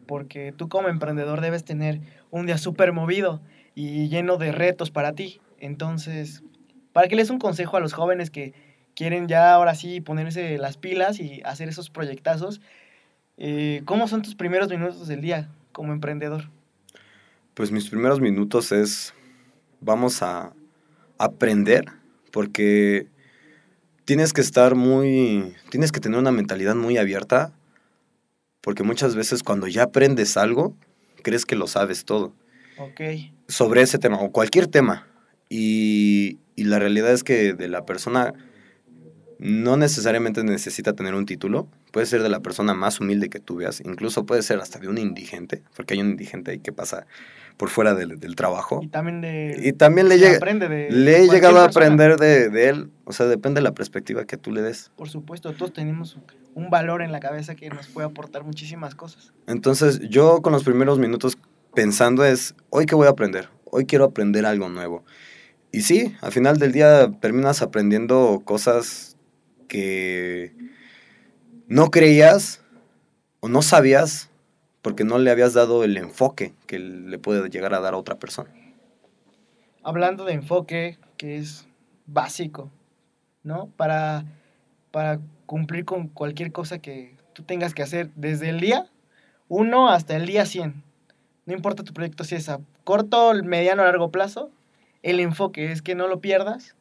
porque 0.08 0.54
tú 0.56 0.70
como 0.70 0.88
emprendedor 0.90 1.42
debes 1.42 1.64
tener 1.64 2.00
un 2.32 2.46
día 2.46 2.58
súper 2.58 2.92
movido 2.94 3.42
y 3.76 4.08
lleno 4.10 4.38
de 4.38 4.52
retos 4.52 4.92
para 4.92 5.14
ti. 5.14 5.42
Entonces, 5.60 6.44
para 6.94 7.08
que 7.08 7.16
les 7.16 7.30
un 7.30 7.40
consejo 7.40 7.78
a 7.78 7.80
los 7.80 7.94
jóvenes 7.94 8.30
que 8.30 8.54
quieren 9.02 9.28
ya 9.28 9.56
ahora 9.56 9.74
sí 9.74 10.00
ponerse 10.00 10.60
las 10.60 10.78
pilas 10.78 11.20
y 11.20 11.42
hacer 11.44 11.68
esos 11.68 11.90
proyectazos, 11.90 12.62
eh, 13.40 13.82
¿cómo 13.86 14.08
son 14.08 14.22
tus 14.22 14.36
primeros 14.36 14.70
minutos 14.70 15.08
del 15.08 15.22
día 15.22 15.50
como 15.72 15.92
emprendedor? 15.92 16.52
Pues 17.56 17.72
mis 17.72 17.90
primeros 17.90 18.20
minutos 18.20 18.72
es, 18.72 19.16
vamos 19.80 20.22
a 20.22 20.54
aprender, 21.18 21.86
porque 22.32 23.08
tienes 24.06 24.34
que 24.34 24.42
estar 24.42 24.76
muy, 24.76 25.56
tienes 25.72 25.92
que 25.92 26.00
tener 26.00 26.20
una 26.20 26.32
mentalidad 26.32 26.76
muy 26.76 27.00
abierta, 27.00 27.52
porque 28.62 28.84
muchas 28.84 29.16
veces 29.16 29.42
cuando 29.42 29.66
ya 29.66 29.86
aprendes 29.86 30.38
algo, 30.38 30.76
crees 31.24 31.48
que 31.48 31.56
lo 31.56 31.66
sabes 31.66 32.06
todo. 32.06 32.36
Ok, 32.78 33.02
sobre 33.48 33.82
ese 33.82 33.98
tema 33.98 34.20
o 34.20 34.32
cualquier 34.32 34.68
tema. 34.68 35.08
Y, 35.50 36.38
y 36.56 36.66
la 36.66 36.78
realidad 36.78 37.12
es 37.12 37.24
que 37.24 37.54
de 37.54 37.68
la 37.68 37.84
persona 37.88 38.36
no 39.42 39.76
necesariamente 39.76 40.44
necesita 40.44 40.94
tener 40.94 41.16
un 41.16 41.26
título. 41.26 41.68
Puede 41.92 42.06
ser 42.06 42.22
de 42.22 42.30
la 42.30 42.42
persona 42.42 42.76
más 42.76 43.00
humilde 43.00 43.30
que 43.30 43.40
tú 43.40 43.56
veas. 43.56 43.82
Incluso 43.82 44.24
puede 44.24 44.44
ser 44.44 44.60
hasta 44.60 44.78
de 44.78 44.88
un 44.88 45.00
indigente, 45.00 45.64
porque 45.76 45.96
hay 45.96 46.02
un 46.02 46.12
indigente 46.12 46.52
ahí 46.52 46.60
que 46.60 46.72
pasa 46.72 47.08
por 47.58 47.70
fuera 47.70 47.96
del, 47.96 48.20
del 48.20 48.36
trabajo. 48.36 48.82
y 48.84 48.88
también 48.88 49.22
de... 49.22 49.60
Y 49.64 49.74
también 49.74 50.10
le, 50.10 50.20
llega, 50.20 50.40
de 50.40 50.92
le 50.92 51.18
he 51.18 51.28
llegado 51.28 51.60
a 51.60 51.66
aprender 51.66 52.18
de, 52.18 52.50
de 52.50 52.70
él. 52.70 52.92
O 53.06 53.14
sea, 53.14 53.26
depende 53.26 53.62
de 53.62 53.64
la 53.64 53.74
perspectiva 53.74 54.26
que 54.26 54.38
tú 54.38 54.52
le 54.52 54.62
des. 54.62 54.92
Por 54.96 55.10
supuesto, 55.10 55.54
todos 55.54 55.74
tenemos 55.74 56.18
un 56.54 56.70
valor 56.70 57.02
en 57.02 57.12
la 57.12 57.20
cabeza 57.20 57.56
que 57.56 57.70
nos 57.70 57.88
puede 57.88 58.08
aportar 58.08 58.44
muchísimas 58.44 58.94
cosas. 58.94 59.34
Entonces, 59.48 60.02
yo 60.02 60.44
con 60.44 60.54
los 60.54 60.64
primeros 60.64 61.00
minutos 61.00 61.38
pensando 61.74 62.24
es, 62.26 62.54
hoy 62.70 62.86
qué 62.86 62.94
voy 62.94 63.08
a 63.08 63.12
aprender, 63.12 63.50
hoy 63.66 63.86
quiero 63.86 64.06
aprender 64.06 64.46
algo 64.46 64.70
nuevo. 64.70 65.04
Y 65.72 65.82
sí, 65.82 66.14
al 66.22 66.32
final 66.32 66.58
del 66.58 66.74
día 66.74 67.12
terminas 67.22 67.62
aprendiendo 67.62 68.42
cosas 68.44 69.11
que 69.72 70.54
no 71.70 71.92
creías 71.92 72.62
o 73.40 73.48
no 73.48 73.62
sabías 73.62 74.30
porque 74.82 75.06
no 75.06 75.18
le 75.18 75.32
habías 75.32 75.54
dado 75.54 75.86
el 75.86 75.96
enfoque 75.96 76.54
que 76.68 76.78
le 76.78 77.18
puede 77.18 77.50
llegar 77.50 77.74
a 77.74 77.80
dar 77.80 77.94
a 77.94 77.98
otra 77.98 78.20
persona. 78.20 78.50
hablando 79.82 80.26
de 80.26 80.34
enfoque, 80.34 80.98
que 81.16 81.38
es 81.38 81.66
básico, 82.06 82.70
¿no? 83.44 83.68
Para, 83.78 84.26
para 84.92 85.22
cumplir 85.46 85.86
con 85.86 86.10
cualquier 86.10 86.52
cosa 86.52 86.80
que 86.80 87.16
tú 87.32 87.44
tengas 87.44 87.74
que 87.74 87.82
hacer 87.82 88.12
desde 88.16 88.50
el 88.50 88.60
día 88.60 88.88
1 89.48 89.88
hasta 89.88 90.18
el 90.18 90.26
día 90.26 90.46
100. 90.46 90.84
No 91.46 91.54
importa 91.54 91.86
tu 91.86 91.94
proyecto 91.94 92.26
si 92.26 92.36
es 92.36 92.50
a 92.50 92.60
corto, 92.84 93.34
mediano 93.46 93.84
o 93.84 93.86
largo 93.86 94.12
plazo, 94.12 94.52
el 95.02 95.22
enfoque 95.22 95.72
es 95.72 95.82
que 95.82 95.96
no 95.96 96.10
lo 96.10 96.20
pierdas. 96.20 96.76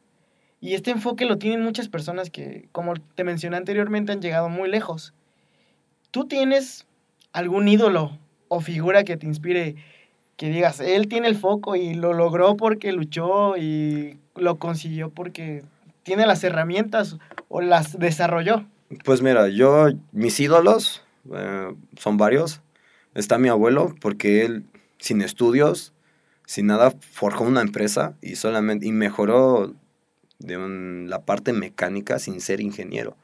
Y 0.61 0.75
este 0.75 0.91
enfoque 0.91 1.25
lo 1.25 1.37
tienen 1.37 1.63
muchas 1.63 1.89
personas 1.89 2.29
que, 2.29 2.69
como 2.71 2.93
te 2.93 3.23
mencioné 3.23 3.57
anteriormente, 3.57 4.11
han 4.11 4.21
llegado 4.21 4.47
muy 4.47 4.69
lejos. 4.69 5.13
¿Tú 6.11 6.27
tienes 6.27 6.85
algún 7.33 7.67
ídolo 7.67 8.17
o 8.47 8.61
figura 8.61 9.03
que 9.03 9.17
te 9.17 9.25
inspire 9.25 9.75
que 10.37 10.49
digas, 10.49 10.79
él 10.79 11.07
tiene 11.07 11.27
el 11.27 11.35
foco 11.35 11.75
y 11.75 11.93
lo 11.93 12.13
logró 12.13 12.57
porque 12.57 12.91
luchó 12.91 13.57
y 13.57 14.17
lo 14.35 14.57
consiguió 14.57 15.11
porque 15.11 15.63
tiene 16.01 16.25
las 16.25 16.43
herramientas 16.43 17.17
o 17.47 17.61
las 17.61 17.99
desarrolló. 17.99 18.65
Pues 19.05 19.21
mira, 19.21 19.49
yo, 19.49 19.89
mis 20.11 20.39
ídolos 20.39 21.03
eh, 21.31 21.75
son 21.95 22.17
varios. 22.17 22.61
Está 23.13 23.37
mi 23.37 23.49
abuelo, 23.49 23.93
porque 24.01 24.43
él, 24.43 24.65
sin 24.97 25.21
estudios, 25.21 25.93
sin 26.45 26.65
nada, 26.65 26.91
forjó 27.11 27.43
una 27.43 27.61
empresa 27.61 28.15
y 28.21 28.35
solamente 28.35 28.87
y 28.87 28.91
mejoró 28.91 29.75
de 30.41 30.57
un- 30.57 31.07
la 31.09 31.23
parte 31.25 31.53
mecánica 31.53 32.19
sin 32.19 32.41
ser 32.41 32.61
ingeniero. 32.61 33.15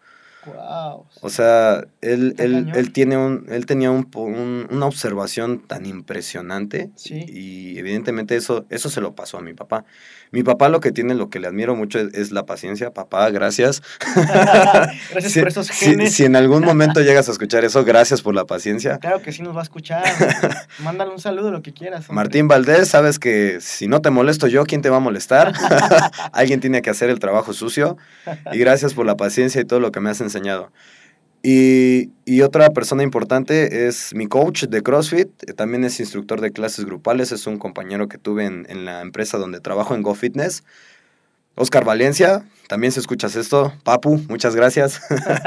Wow. 0.48 1.06
O 1.22 1.30
sea, 1.30 1.84
él, 2.02 2.36
él, 2.38 2.72
él 2.76 2.92
tiene 2.94 3.18
un, 3.18 3.46
él 3.50 3.66
tenía 3.66 3.92
un, 3.92 4.08
un- 4.16 4.68
una 4.72 4.86
observación 4.86 5.60
tan 5.60 5.86
impresionante 5.86 6.90
Sí. 6.96 7.26
y 7.28 7.78
evidentemente 7.80 8.36
eso, 8.36 8.66
eso 8.70 8.90
se 8.90 9.02
lo 9.02 9.14
pasó 9.16 9.38
a 9.38 9.42
mi 9.42 9.54
papá. 9.54 9.86
Mi 10.32 10.44
papá 10.44 10.68
lo 10.68 10.82
que 10.82 10.92
tiene, 10.92 11.16
lo 11.16 11.30
que 11.30 11.40
le 11.40 11.48
admiro 11.48 11.74
mucho 11.76 12.00
es, 12.00 12.14
es 12.14 12.32
la 12.32 12.46
paciencia. 12.46 12.92
Papá, 12.92 13.30
gracias. 13.30 13.82
Gracias 15.12 15.32
Si- 15.34 15.40
por 15.40 15.48
esos 15.48 15.68
si- 15.68 15.86
genes. 15.86 16.14
si 16.14 16.26
en 16.26 16.36
algún 16.36 16.64
momento 16.66 17.02
llegas 17.02 17.30
a 17.30 17.32
escuchar 17.32 17.64
eso, 17.66 17.84
gracias 17.86 18.22
por 18.22 18.36
la 18.36 18.46
paciencia. 18.46 18.98
Claro 18.98 19.22
que 19.22 19.32
sí 19.32 19.42
nos 19.42 19.56
va 19.56 19.62
a 19.62 19.64
escuchar. 19.64 20.04
Mándale 20.84 21.12
un 21.12 21.20
saludo, 21.20 21.52
lo 21.52 21.62
que 21.62 21.74
quieras. 21.74 22.02
hombre. 22.10 22.16
Martín 22.16 22.48
Valdés, 22.48 22.90
sabes 22.90 23.20
que 23.20 23.60
si 23.62 23.88
no 23.88 24.02
te 24.02 24.10
molesto 24.10 24.48
yo, 24.48 24.66
¿quién 24.66 24.82
te 24.82 24.90
va 24.90 24.98
a 24.98 25.00
molestar? 25.02 25.54
Alguien 26.34 26.60
tiene 26.60 26.82
que 26.82 26.90
hacer 26.90 27.10
el 27.10 27.20
trabajo 27.20 27.54
sucio. 27.54 27.98
Y 28.52 28.58
gracias 28.60 28.94
por 28.94 29.06
la 29.06 29.16
paciencia 29.16 29.62
y 29.62 29.66
todo 29.66 29.80
lo 29.80 29.92
que 29.92 30.00
me 30.02 30.10
has 30.10 30.20
enseñado. 30.22 30.37
Y, 31.44 32.12
y 32.26 32.42
otra 32.42 32.70
persona 32.72 33.04
importante 33.04 33.88
es 33.88 34.14
mi 34.14 34.28
coach 34.28 34.66
de 34.66 34.82
CrossFit, 34.82 35.30
eh, 35.44 35.54
también 35.54 35.84
es 35.86 36.00
instructor 36.00 36.42
de 36.42 36.52
clases 36.52 36.84
grupales, 36.86 37.32
es 37.32 37.48
un 37.48 37.58
compañero 37.58 38.08
que 38.08 38.18
tuve 38.18 38.46
en, 38.46 38.66
en 38.70 38.86
la 38.86 39.02
empresa 39.02 39.38
donde 39.38 39.60
trabajo 39.60 39.96
en 39.96 40.02
GoFitness. 40.02 40.64
Oscar 41.56 41.86
Valencia, 41.86 42.46
también 42.68 42.92
si 42.92 43.00
escuchas 43.00 43.36
esto, 43.36 43.74
Papu, 43.84 44.22
muchas 44.30 44.56
gracias. 44.56 45.02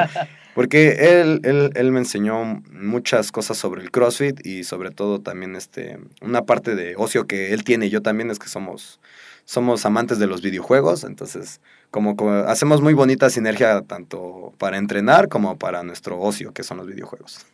Porque 0.55 1.21
él, 1.21 1.41
él, 1.45 1.71
él 1.75 1.93
me 1.93 2.01
enseñó 2.01 2.63
muchas 2.73 3.31
cosas 3.31 3.57
sobre 3.57 3.83
el 3.83 3.93
CrossFit 3.93 4.45
y 4.45 4.65
sobre 4.65 4.91
todo 4.91 5.21
también 5.21 5.55
este, 5.55 5.99
una 6.21 6.43
parte 6.43 6.75
de 6.75 6.97
ocio 6.97 7.27
que 7.27 7.53
él 7.53 7.63
tiene 7.63 7.87
y 7.87 7.91
yo 7.91 8.03
también 8.03 8.31
es 8.31 8.41
que 8.41 8.49
somos, 8.49 9.01
somos 9.45 9.87
amantes 9.87 10.19
de 10.19 10.27
los 10.27 10.43
videojuegos, 10.43 11.05
entonces 11.05 11.61
como, 11.91 12.17
como 12.17 12.31
hacemos 12.33 12.81
muy 12.83 12.95
bonita 12.95 13.31
sinergia 13.31 13.83
tanto 13.83 14.53
para 14.59 14.79
entrenar 14.79 15.29
como 15.29 15.59
para 15.59 15.83
nuestro 15.83 16.21
ocio 16.21 16.53
que 16.53 16.63
son 16.63 16.77
los 16.79 16.87
videojuegos. 16.87 17.47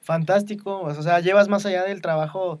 Fantástico. 0.00 0.80
O 0.80 1.02
sea, 1.02 1.20
llevas 1.20 1.48
más 1.48 1.66
allá 1.66 1.84
del 1.84 2.00
trabajo 2.00 2.60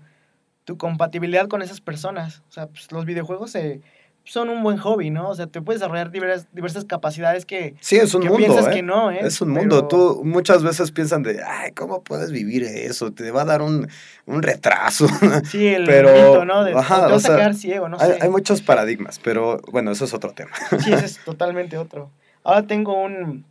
tu 0.64 0.76
compatibilidad 0.76 1.48
con 1.48 1.62
esas 1.62 1.80
personas. 1.80 2.42
O 2.48 2.52
sea, 2.52 2.66
pues, 2.68 2.92
los 2.92 3.04
videojuegos 3.04 3.50
se- 3.50 3.80
son 4.24 4.48
un 4.48 4.62
buen 4.62 4.76
hobby, 4.76 5.10
¿no? 5.10 5.28
O 5.30 5.34
sea, 5.34 5.46
te 5.46 5.60
puedes 5.60 5.80
desarrollar 5.80 6.10
diversas, 6.12 6.46
diversas 6.52 6.84
capacidades 6.84 7.44
que, 7.46 7.74
Sí, 7.80 7.96
es 7.96 8.14
un 8.14 8.22
que 8.22 8.28
mundo. 8.28 8.46
piensas 8.46 8.68
¿eh? 8.68 8.70
que 8.76 8.82
no, 8.82 9.10
¿eh? 9.10 9.18
Es 9.22 9.40
un 9.40 9.50
mundo. 9.50 9.88
Pero- 9.88 9.88
Tú 9.88 10.22
muchas 10.24 10.62
veces 10.62 10.92
piensan 10.92 11.22
de, 11.22 11.42
ay, 11.42 11.72
¿cómo 11.72 12.02
puedes 12.04 12.30
vivir 12.30 12.62
eso? 12.62 13.12
Te 13.12 13.30
va 13.32 13.42
a 13.42 13.44
dar 13.44 13.62
un, 13.62 13.88
un 14.26 14.42
retraso. 14.42 15.06
Sí, 15.50 15.66
el 15.68 15.84
Pero, 15.84 16.44
¿no? 16.44 16.62
De, 16.64 16.72
ajá, 16.74 17.08
o 17.08 17.10
vas 17.10 17.22
sea, 17.22 17.34
a 17.34 17.36
quedar 17.38 17.54
ciego, 17.54 17.88
no 17.88 17.96
hay, 17.98 18.12
sé. 18.12 18.18
hay 18.22 18.28
muchos 18.28 18.62
paradigmas, 18.62 19.18
pero 19.18 19.60
bueno, 19.72 19.90
eso 19.90 20.04
es 20.04 20.14
otro 20.14 20.32
tema. 20.32 20.52
Sí, 20.78 20.92
ese 20.92 21.06
es 21.06 21.18
totalmente 21.24 21.76
otro. 21.76 22.10
Ahora 22.44 22.62
tengo 22.66 23.02
un, 23.02 23.44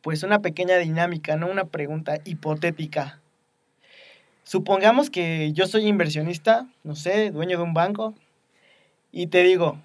pues 0.00 0.22
una 0.22 0.40
pequeña 0.40 0.78
dinámica, 0.78 1.36
¿no? 1.36 1.48
Una 1.48 1.64
pregunta 1.64 2.18
hipotética. 2.24 3.20
Supongamos 4.44 5.08
que 5.10 5.52
yo 5.52 5.66
soy 5.66 5.86
inversionista, 5.86 6.66
no 6.82 6.96
sé, 6.96 7.30
dueño 7.30 7.58
de 7.58 7.62
un 7.62 7.74
banco, 7.74 8.14
y 9.12 9.28
te 9.28 9.42
digo, 9.42 9.78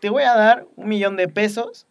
te 0.00 0.10
voy 0.10 0.22
a 0.22 0.34
dar 0.34 0.66
un 0.76 0.88
millón 0.88 1.16
de 1.16 1.28
pesos 1.28 1.86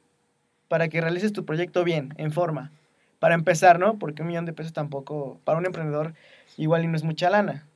para 0.68 0.88
que 0.88 1.02
realices 1.02 1.34
tu 1.34 1.46
proyecto 1.46 1.84
bien, 1.84 2.13
en 2.18 2.32
forma. 2.32 2.72
Para 3.20 3.36
empezar, 3.36 3.80
¿no? 3.80 3.98
Porque 4.00 4.22
un 4.22 4.30
millón 4.30 4.46
de 4.46 4.54
pesos 4.54 4.72
tampoco, 4.74 5.39
para 5.44 5.58
un 5.58 5.65
emprendedor, 5.65 6.13
igual 6.58 6.84
y 6.84 6.88
no 6.88 6.96
es 6.96 7.04
mucha 7.04 7.30
lana. 7.30 7.68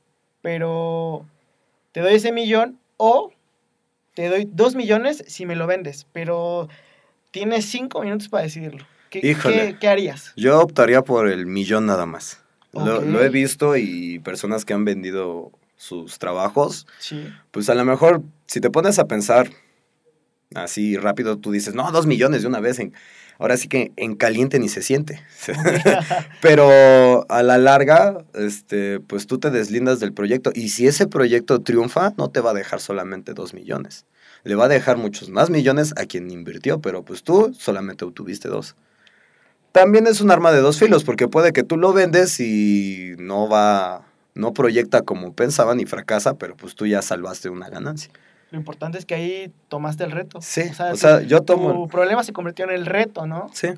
Pero 0.42 1.26
te 1.92 2.00
doy 2.00 2.14
ese 2.14 2.32
millón 2.32 2.78
o 2.96 3.32
te 4.14 4.28
doy 4.28 4.48
dos 4.50 4.74
millones 4.74 5.24
si 5.26 5.44
me 5.44 5.56
lo 5.56 5.66
vendes. 5.66 6.06
Pero 6.12 6.68
tienes 7.30 7.66
cinco 7.66 8.00
minutos 8.02 8.28
para 8.28 8.44
decidirlo. 8.44 8.86
¿Qué, 9.10 9.20
qué- 9.52 9.76
qué 9.78 9.88
harías? 9.88 10.32
Yo 10.36 10.60
optaría 10.60 11.02
por 11.02 11.28
el 11.28 11.46
millón 11.46 11.86
nada 11.86 12.06
más. 12.06 12.42
Lo 13.12 13.22
he 13.22 13.28
visto 13.28 13.76
y 13.76 14.18
personas 14.20 14.64
que 14.64 14.72
han 14.74 14.84
vendido 14.84 15.52
sus 15.84 16.18
trabajos, 16.18 16.86
Sí. 16.98 17.28
pues 17.50 17.68
a 17.68 17.74
lo 17.74 17.84
mejor 17.84 18.22
si 18.46 18.60
te 18.60 18.70
pones 18.70 18.98
a 18.98 19.06
pensar 19.06 19.50
así 20.54 20.96
rápido, 20.96 21.36
tú 21.36 21.52
dices, 21.52 21.74
no, 21.74 21.90
dos 21.92 22.06
millones 22.06 22.42
de 22.42 22.48
una 22.48 22.60
vez. 22.60 22.78
En, 22.78 22.92
ahora 23.38 23.56
sí 23.56 23.68
que 23.68 23.92
en 23.96 24.14
caliente 24.14 24.58
ni 24.58 24.68
se 24.68 24.82
siente. 24.82 25.20
Pero 26.40 27.26
a 27.30 27.42
la 27.42 27.58
larga, 27.58 28.24
este, 28.34 29.00
pues 29.00 29.26
tú 29.26 29.38
te 29.38 29.50
deslindas 29.50 30.00
del 30.00 30.12
proyecto. 30.12 30.52
Y 30.54 30.70
si 30.70 30.86
ese 30.86 31.06
proyecto 31.06 31.60
triunfa, 31.60 32.12
no 32.16 32.30
te 32.30 32.40
va 32.40 32.50
a 32.50 32.54
dejar 32.54 32.80
solamente 32.80 33.34
dos 33.34 33.52
millones. 33.54 34.06
Le 34.44 34.54
va 34.54 34.66
a 34.66 34.68
dejar 34.68 34.96
muchos 34.96 35.28
más 35.30 35.50
millones 35.50 35.92
a 35.96 36.06
quien 36.06 36.30
invirtió, 36.30 36.80
pero 36.80 37.02
pues 37.02 37.22
tú 37.22 37.54
solamente 37.58 38.04
obtuviste 38.04 38.48
dos. 38.48 38.76
También 39.72 40.06
es 40.06 40.20
un 40.20 40.30
arma 40.30 40.52
de 40.52 40.60
dos 40.60 40.78
filos, 40.78 41.02
porque 41.02 41.26
puede 41.26 41.52
que 41.52 41.64
tú 41.64 41.76
lo 41.76 41.92
vendes 41.92 42.38
y 42.38 43.14
no 43.18 43.48
va, 43.48 44.06
no 44.34 44.52
proyecta 44.52 45.02
como 45.02 45.32
pensaban 45.32 45.80
y 45.80 45.86
fracasa, 45.86 46.34
pero 46.34 46.56
pues 46.56 46.74
tú 46.74 46.86
ya 46.86 47.02
salvaste 47.02 47.48
una 47.48 47.68
ganancia. 47.68 48.12
Lo 48.50 48.58
importante 48.58 48.98
es 48.98 49.06
que 49.06 49.14
ahí 49.14 49.52
tomaste 49.68 50.04
el 50.04 50.10
reto. 50.10 50.40
Sí, 50.40 50.62
o 50.78 50.96
sea, 50.96 51.22
yo 51.22 51.40
tomo 51.42 51.72
Tu 51.72 51.88
problema 51.88 52.22
se 52.22 52.32
convirtió 52.32 52.64
en 52.64 52.72
el 52.72 52.86
reto, 52.86 53.26
¿no? 53.26 53.48
Sí. 53.52 53.68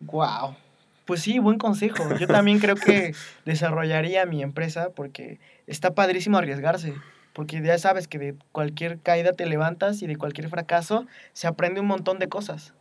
Wow. 0.00 0.56
Pues 1.04 1.20
sí, 1.20 1.38
buen 1.38 1.58
consejo. 1.58 2.16
Yo 2.16 2.26
también 2.26 2.60
creo 2.60 2.76
que 2.76 3.14
desarrollaría 3.44 4.24
mi 4.24 4.42
empresa 4.42 4.90
porque 4.94 5.38
está 5.66 5.94
padrísimo 5.94 6.38
arriesgarse. 6.38 6.94
Porque 7.34 7.60
ya 7.60 7.76
sabes 7.78 8.06
que 8.08 8.18
de 8.18 8.34
cualquier 8.52 9.00
caída 9.00 9.32
te 9.32 9.44
levantas 9.44 10.00
y 10.02 10.06
de 10.06 10.16
cualquier 10.16 10.48
fracaso 10.48 11.06
se 11.32 11.46
aprende 11.46 11.80
un 11.80 11.86
montón 11.86 12.18
de 12.18 12.28
cosas. 12.28 12.72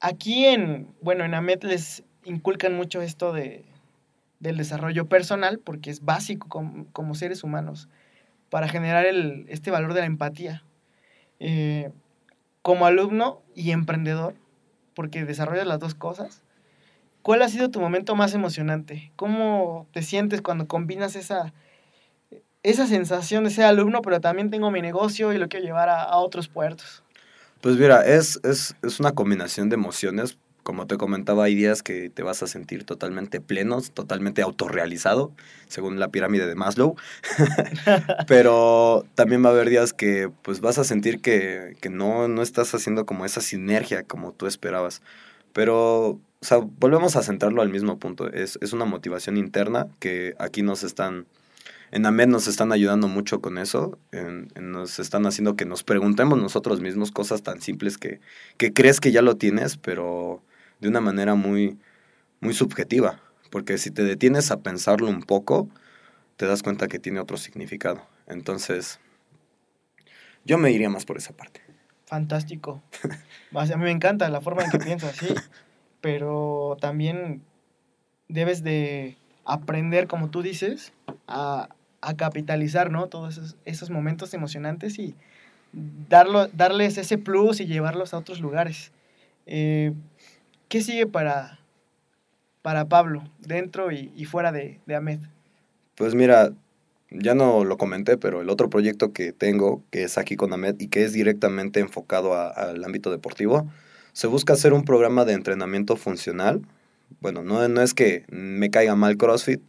Aquí 0.00 0.46
en, 0.46 0.88
bueno, 1.02 1.24
en 1.24 1.34
AMET 1.34 1.62
les 1.62 2.04
inculcan 2.24 2.74
mucho 2.74 3.02
esto 3.02 3.32
de, 3.32 3.64
del 4.40 4.56
desarrollo 4.56 5.06
personal 5.06 5.58
porque 5.58 5.90
es 5.90 6.04
básico 6.04 6.48
como, 6.48 6.86
como 6.92 7.14
seres 7.14 7.44
humanos 7.44 7.88
para 8.48 8.68
generar 8.68 9.06
el, 9.06 9.46
este 9.48 9.70
valor 9.70 9.94
de 9.94 10.00
la 10.00 10.06
empatía. 10.06 10.64
Eh, 11.38 11.90
como 12.62 12.84
alumno 12.84 13.42
y 13.54 13.70
emprendedor, 13.70 14.34
porque 14.94 15.24
desarrollas 15.24 15.66
las 15.66 15.78
dos 15.78 15.94
cosas, 15.94 16.42
¿cuál 17.22 17.42
ha 17.42 17.48
sido 17.48 17.70
tu 17.70 17.80
momento 17.80 18.14
más 18.16 18.34
emocionante? 18.34 19.12
¿Cómo 19.16 19.86
te 19.92 20.02
sientes 20.02 20.42
cuando 20.42 20.66
combinas 20.66 21.16
esa, 21.16 21.54
esa 22.62 22.86
sensación 22.86 23.44
de 23.44 23.50
ser 23.50 23.64
alumno, 23.64 24.02
pero 24.02 24.20
también 24.20 24.50
tengo 24.50 24.70
mi 24.70 24.82
negocio 24.82 25.32
y 25.32 25.38
lo 25.38 25.48
quiero 25.48 25.64
llevar 25.64 25.88
a, 25.88 26.02
a 26.02 26.16
otros 26.18 26.48
puertos? 26.48 27.02
Pues 27.62 27.76
mira, 27.76 28.04
es, 28.04 28.40
es, 28.42 28.76
es 28.82 29.00
una 29.00 29.12
combinación 29.12 29.68
de 29.68 29.74
emociones. 29.74 30.38
Como 30.62 30.86
te 30.86 30.96
comentaba, 30.96 31.44
hay 31.44 31.54
días 31.54 31.82
que 31.82 32.10
te 32.10 32.22
vas 32.22 32.42
a 32.42 32.46
sentir 32.46 32.84
totalmente 32.84 33.40
plenos, 33.40 33.92
totalmente 33.92 34.42
autorrealizado, 34.42 35.32
según 35.68 35.98
la 35.98 36.08
pirámide 36.08 36.46
de 36.46 36.54
Maslow. 36.54 36.96
Pero 38.26 39.04
también 39.14 39.44
va 39.44 39.48
a 39.48 39.52
haber 39.52 39.70
días 39.70 39.92
que 39.92 40.30
pues 40.42 40.60
vas 40.60 40.78
a 40.78 40.84
sentir 40.84 41.20
que, 41.20 41.76
que 41.80 41.88
no, 41.88 42.28
no 42.28 42.42
estás 42.42 42.74
haciendo 42.74 43.06
como 43.06 43.24
esa 43.24 43.40
sinergia 43.40 44.02
como 44.02 44.32
tú 44.32 44.46
esperabas. 44.46 45.02
Pero, 45.52 46.20
volvemos 46.78 47.16
a 47.16 47.22
centrarlo 47.22 47.62
al 47.62 47.68
mismo 47.68 47.98
punto. 47.98 48.30
Es, 48.30 48.58
es 48.60 48.72
una 48.72 48.84
motivación 48.84 49.36
interna 49.36 49.88
que 49.98 50.34
aquí 50.38 50.62
nos 50.62 50.82
están, 50.82 51.26
en 51.90 52.06
AMED 52.06 52.28
nos 52.28 52.46
están 52.46 52.72
ayudando 52.72 53.08
mucho 53.08 53.40
con 53.40 53.58
eso. 53.58 53.98
nos 54.60 54.98
están 54.98 55.26
haciendo 55.26 55.56
que 55.56 55.64
nos 55.64 55.82
preguntemos 55.82 56.38
nosotros 56.38 56.80
mismos 56.80 57.10
cosas 57.10 57.42
tan 57.42 57.60
simples 57.60 57.98
que, 57.98 58.20
que 58.56 58.72
crees 58.72 59.00
que 59.00 59.12
ya 59.12 59.22
lo 59.22 59.36
tienes, 59.36 59.76
pero 59.76 60.42
de 60.80 60.88
una 60.88 61.00
manera 61.00 61.34
muy, 61.34 61.78
muy 62.40 62.54
subjetiva. 62.54 63.20
Porque 63.50 63.78
si 63.78 63.90
te 63.90 64.04
detienes 64.04 64.50
a 64.50 64.60
pensarlo 64.60 65.08
un 65.08 65.22
poco, 65.22 65.68
te 66.36 66.46
das 66.46 66.62
cuenta 66.62 66.88
que 66.88 66.98
tiene 66.98 67.20
otro 67.20 67.36
significado. 67.36 68.06
Entonces, 68.26 69.00
yo 70.44 70.56
me 70.58 70.70
iría 70.70 70.88
más 70.88 71.04
por 71.04 71.16
esa 71.16 71.32
parte. 71.32 71.60
Fantástico. 72.06 72.82
A 73.54 73.64
mí 73.64 73.84
me 73.84 73.90
encanta 73.90 74.28
la 74.28 74.40
forma 74.40 74.64
en 74.64 74.70
que 74.70 74.78
piensas, 74.78 75.16
sí. 75.16 75.28
Pero 76.00 76.76
también 76.80 77.42
debes 78.28 78.62
de 78.62 79.16
aprender, 79.44 80.06
como 80.06 80.30
tú 80.30 80.42
dices, 80.42 80.92
a, 81.26 81.68
a 82.00 82.16
capitalizar, 82.16 82.90
¿no? 82.90 83.08
Todos 83.08 83.36
esos, 83.36 83.56
esos 83.64 83.90
momentos 83.90 84.32
emocionantes 84.32 84.98
y 84.98 85.14
darlo, 86.08 86.48
darles 86.48 86.98
ese 86.98 87.18
plus 87.18 87.60
y 87.60 87.66
llevarlos 87.66 88.14
a 88.14 88.18
otros 88.18 88.40
lugares. 88.40 88.92
Eh, 89.46 89.92
¿Qué 90.70 90.82
sigue 90.82 91.08
para, 91.08 91.58
para 92.62 92.84
Pablo, 92.88 93.24
dentro 93.40 93.90
y, 93.90 94.12
y 94.14 94.24
fuera 94.24 94.52
de, 94.52 94.78
de 94.86 94.94
AMED? 94.94 95.18
Pues 95.96 96.14
mira, 96.14 96.52
ya 97.10 97.34
no 97.34 97.64
lo 97.64 97.76
comenté, 97.76 98.16
pero 98.16 98.40
el 98.40 98.48
otro 98.48 98.70
proyecto 98.70 99.12
que 99.12 99.32
tengo, 99.32 99.82
que 99.90 100.04
es 100.04 100.16
aquí 100.16 100.36
con 100.36 100.52
AMED 100.52 100.76
y 100.78 100.86
que 100.86 101.02
es 101.02 101.12
directamente 101.12 101.80
enfocado 101.80 102.34
a- 102.34 102.50
al 102.50 102.84
ámbito 102.84 103.10
deportivo, 103.10 103.68
se 104.12 104.28
busca 104.28 104.52
hacer 104.52 104.72
un 104.72 104.84
programa 104.84 105.24
de 105.24 105.32
entrenamiento 105.32 105.96
funcional. 105.96 106.62
Bueno, 107.20 107.42
no, 107.42 107.66
no 107.66 107.82
es 107.82 107.92
que 107.92 108.24
me 108.28 108.70
caiga 108.70 108.94
mal 108.94 109.16
CrossFit, 109.16 109.60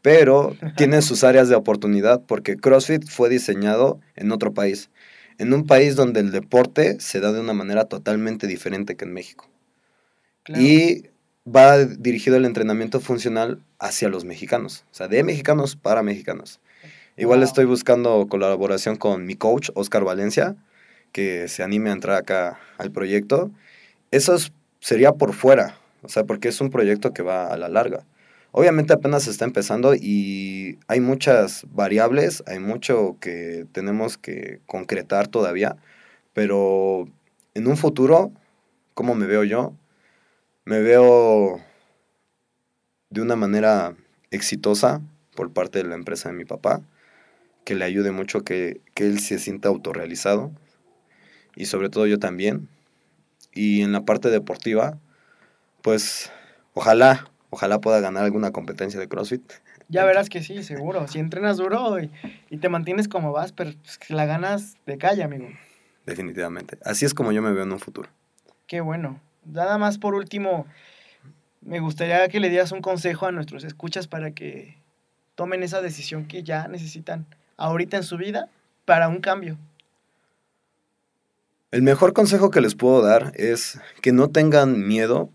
pero 0.00 0.56
tiene 0.78 1.02
sus 1.02 1.24
áreas 1.24 1.50
de 1.50 1.56
oportunidad 1.56 2.22
porque 2.26 2.56
CrossFit 2.56 3.06
fue 3.06 3.28
diseñado 3.28 4.00
en 4.16 4.32
otro 4.32 4.54
país, 4.54 4.88
en 5.36 5.52
un 5.52 5.66
país 5.66 5.94
donde 5.94 6.20
el 6.20 6.32
deporte 6.32 6.98
se 7.00 7.20
da 7.20 7.32
de 7.32 7.40
una 7.40 7.52
manera 7.52 7.84
totalmente 7.84 8.46
diferente 8.46 8.96
que 8.96 9.04
en 9.04 9.12
México. 9.12 9.46
Claro. 10.48 10.62
Y 10.64 11.04
va 11.46 11.76
dirigido 11.84 12.38
el 12.38 12.46
entrenamiento 12.46 13.00
funcional 13.00 13.60
hacia 13.78 14.08
los 14.08 14.24
mexicanos, 14.24 14.84
o 14.90 14.94
sea, 14.94 15.06
de 15.06 15.22
mexicanos 15.22 15.76
para 15.76 16.02
mexicanos. 16.02 16.58
Igual 17.18 17.40
Wow. 17.40 17.46
estoy 17.48 17.64
buscando 17.66 18.26
colaboración 18.28 18.96
con 18.96 19.26
mi 19.26 19.34
coach, 19.34 19.68
Oscar 19.74 20.04
Valencia, 20.04 20.56
que 21.12 21.48
se 21.48 21.62
anime 21.62 21.90
a 21.90 21.92
entrar 21.92 22.16
acá 22.16 22.58
al 22.78 22.90
proyecto. 22.90 23.50
Eso 24.10 24.34
es- 24.34 24.52
sería 24.80 25.12
por 25.12 25.34
fuera, 25.34 25.76
o 26.02 26.08
sea, 26.08 26.24
porque 26.24 26.48
es 26.48 26.62
un 26.62 26.70
proyecto 26.70 27.12
que 27.12 27.22
va 27.22 27.48
a 27.48 27.58
la 27.58 27.68
larga. 27.68 28.06
Obviamente 28.52 28.94
apenas 28.94 29.26
está 29.26 29.44
empezando 29.44 29.94
y 29.94 30.78
hay 30.88 31.00
muchas 31.00 31.66
variables, 31.74 32.42
hay 32.46 32.58
mucho 32.58 33.18
que 33.20 33.66
tenemos 33.72 34.16
que 34.16 34.60
concretar 34.66 35.28
todavía, 35.28 35.76
pero 36.32 37.06
en 37.54 37.66
un 37.66 37.76
futuro, 37.76 38.32
¿cómo 38.94 39.14
me 39.14 39.26
veo 39.26 39.44
yo? 39.44 39.74
Me 40.68 40.82
veo 40.82 41.62
de 43.08 43.22
una 43.22 43.36
manera 43.36 43.96
exitosa 44.30 45.00
por 45.34 45.50
parte 45.50 45.78
de 45.78 45.88
la 45.88 45.94
empresa 45.94 46.28
de 46.28 46.34
mi 46.34 46.44
papá, 46.44 46.82
que 47.64 47.74
le 47.74 47.86
ayude 47.86 48.10
mucho 48.10 48.42
que, 48.42 48.82
que 48.92 49.06
él 49.06 49.18
se 49.18 49.38
sienta 49.38 49.70
autorrealizado 49.70 50.52
y 51.56 51.64
sobre 51.64 51.88
todo 51.88 52.06
yo 52.06 52.18
también. 52.18 52.68
Y 53.54 53.80
en 53.80 53.92
la 53.92 54.04
parte 54.04 54.28
deportiva, 54.28 54.98
pues 55.80 56.30
ojalá, 56.74 57.30
ojalá 57.48 57.80
pueda 57.80 58.00
ganar 58.00 58.24
alguna 58.24 58.50
competencia 58.50 59.00
de 59.00 59.08
CrossFit. 59.08 59.50
Ya 59.88 60.04
verás 60.04 60.28
que 60.28 60.42
sí, 60.42 60.62
seguro. 60.62 61.08
Si 61.08 61.18
entrenas 61.18 61.56
duro 61.56 61.98
y, 61.98 62.10
y 62.50 62.58
te 62.58 62.68
mantienes 62.68 63.08
como 63.08 63.32
vas, 63.32 63.52
pero 63.52 63.70
pues, 63.72 63.98
la 64.10 64.26
ganas 64.26 64.76
de 64.84 64.98
calle, 64.98 65.22
amigo. 65.22 65.48
Definitivamente. 66.04 66.76
Así 66.84 67.06
es 67.06 67.14
como 67.14 67.32
yo 67.32 67.40
me 67.40 67.52
veo 67.52 67.62
en 67.62 67.72
un 67.72 67.80
futuro. 67.80 68.10
Qué 68.66 68.82
bueno. 68.82 69.18
Nada 69.52 69.78
más 69.78 69.98
por 69.98 70.14
último, 70.14 70.66
me 71.62 71.80
gustaría 71.80 72.28
que 72.28 72.40
le 72.40 72.50
dieras 72.50 72.72
un 72.72 72.82
consejo 72.82 73.26
a 73.26 73.32
nuestros 73.32 73.64
escuchas 73.64 74.06
para 74.06 74.32
que 74.32 74.76
tomen 75.34 75.62
esa 75.62 75.80
decisión 75.80 76.26
que 76.26 76.42
ya 76.42 76.68
necesitan 76.68 77.26
ahorita 77.56 77.96
en 77.96 78.02
su 78.02 78.16
vida 78.16 78.48
para 78.84 79.08
un 79.08 79.20
cambio. 79.20 79.56
El 81.70 81.82
mejor 81.82 82.12
consejo 82.12 82.50
que 82.50 82.60
les 82.60 82.74
puedo 82.74 83.02
dar 83.02 83.32
es 83.34 83.78
que 84.00 84.12
no 84.12 84.28
tengan 84.28 84.86
miedo 84.86 85.30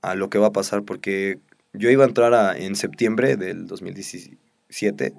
a 0.00 0.14
lo 0.14 0.30
que 0.30 0.38
va 0.38 0.48
a 0.48 0.52
pasar, 0.52 0.82
porque 0.82 1.38
yo 1.72 1.90
iba 1.90 2.04
a 2.04 2.08
entrar 2.08 2.32
a- 2.32 2.56
en 2.56 2.74
septiembre 2.76 3.36
del 3.36 3.66
2017, 3.66 5.12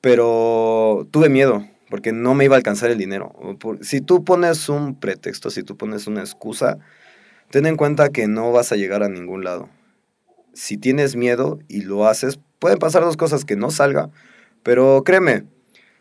pero 0.00 1.08
tuve 1.10 1.28
miedo, 1.28 1.66
porque 1.90 2.12
no 2.12 2.34
me 2.34 2.44
iba 2.44 2.54
a 2.54 2.58
alcanzar 2.58 2.90
el 2.90 2.98
dinero. 2.98 3.34
Si 3.80 4.00
tú 4.00 4.24
pones 4.24 4.68
un 4.68 4.94
pretexto, 4.94 5.50
si 5.50 5.62
tú 5.64 5.76
pones 5.76 6.06
una 6.06 6.20
excusa, 6.20 6.78
ten 7.50 7.66
en 7.66 7.76
cuenta 7.76 8.10
que 8.10 8.26
no 8.26 8.52
vas 8.52 8.72
a 8.72 8.76
llegar 8.76 9.02
a 9.02 9.08
ningún 9.08 9.44
lado. 9.44 9.68
Si 10.54 10.76
tienes 10.76 11.16
miedo 11.16 11.58
y 11.68 11.82
lo 11.82 12.06
haces, 12.06 12.38
pueden 12.58 12.78
pasar 12.78 13.02
dos 13.02 13.16
cosas, 13.16 13.44
que 13.44 13.56
no 13.56 13.70
salga, 13.70 14.10
pero 14.62 15.02
créeme, 15.04 15.44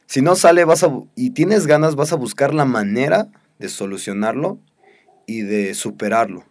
Si 0.08 0.22
no 0.22 0.36
sale 0.36 0.66
vas 0.66 0.84
a, 0.84 0.92
y 1.16 1.32
tienes 1.32 1.66
ganas, 1.66 1.96
vas 1.96 2.14
a 2.14 2.16
buscar 2.16 2.54
la 2.54 2.66
manera 2.66 3.28
de 3.58 3.70
solucionarlo 3.70 4.60
y 5.26 5.42
de 5.42 5.74
superarlo. 5.74 6.46